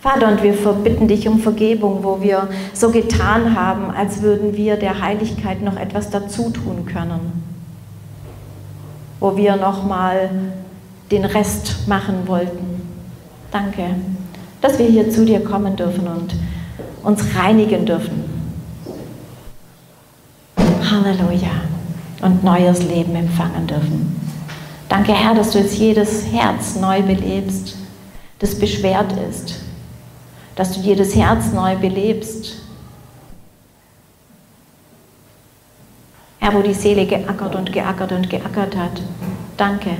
Vater, 0.00 0.28
und 0.28 0.42
wir 0.44 0.54
verbitten 0.54 1.08
dich 1.08 1.26
um 1.26 1.40
Vergebung, 1.40 2.04
wo 2.04 2.20
wir 2.20 2.48
so 2.72 2.90
getan 2.92 3.58
haben, 3.58 3.90
als 3.90 4.22
würden 4.22 4.56
wir 4.56 4.76
der 4.76 5.00
Heiligkeit 5.00 5.62
noch 5.62 5.76
etwas 5.76 6.10
dazu 6.10 6.50
tun 6.50 6.86
können 6.86 7.42
wo 9.24 9.34
wir 9.38 9.56
nochmal 9.56 10.28
den 11.10 11.24
Rest 11.24 11.88
machen 11.88 12.26
wollten. 12.26 12.82
Danke, 13.50 13.84
dass 14.60 14.78
wir 14.78 14.84
hier 14.84 15.08
zu 15.08 15.24
dir 15.24 15.42
kommen 15.42 15.76
dürfen 15.76 16.06
und 16.06 16.34
uns 17.02 17.24
reinigen 17.34 17.86
dürfen. 17.86 18.24
Halleluja. 20.58 21.52
Und 22.20 22.44
neues 22.44 22.82
Leben 22.82 23.14
empfangen 23.14 23.66
dürfen. 23.66 24.23
Danke, 24.88 25.12
Herr, 25.12 25.34
dass 25.34 25.50
du 25.50 25.58
jetzt 25.58 25.76
jedes 25.76 26.26
Herz 26.26 26.76
neu 26.76 27.02
belebst, 27.02 27.76
das 28.38 28.58
beschwert 28.58 29.12
ist. 29.30 29.60
Dass 30.56 30.72
du 30.72 30.80
jedes 30.80 31.14
Herz 31.16 31.52
neu 31.52 31.76
belebst, 31.76 32.56
Herr, 36.38 36.52
wo 36.52 36.60
die 36.60 36.74
Seele 36.74 37.06
geackert 37.06 37.54
und 37.54 37.72
geackert 37.72 38.12
und 38.12 38.28
geackert 38.28 38.76
hat. 38.76 39.00
Danke, 39.56 39.90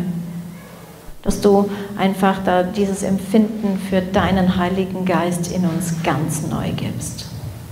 dass 1.22 1.40
du 1.40 1.70
einfach 1.96 2.44
da 2.44 2.62
dieses 2.62 3.02
Empfinden 3.02 3.78
für 3.88 4.02
deinen 4.02 4.56
Heiligen 4.56 5.06
Geist 5.06 5.50
in 5.50 5.64
uns 5.64 6.02
ganz 6.02 6.42
neu 6.46 6.70
gibst. 6.72 7.30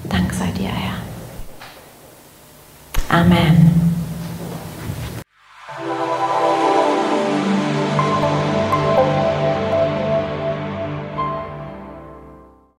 Dank 0.09 0.33
sei 0.33 0.47
dir, 0.59 0.69
Herr. 0.69 1.03
Amen. 3.21 3.93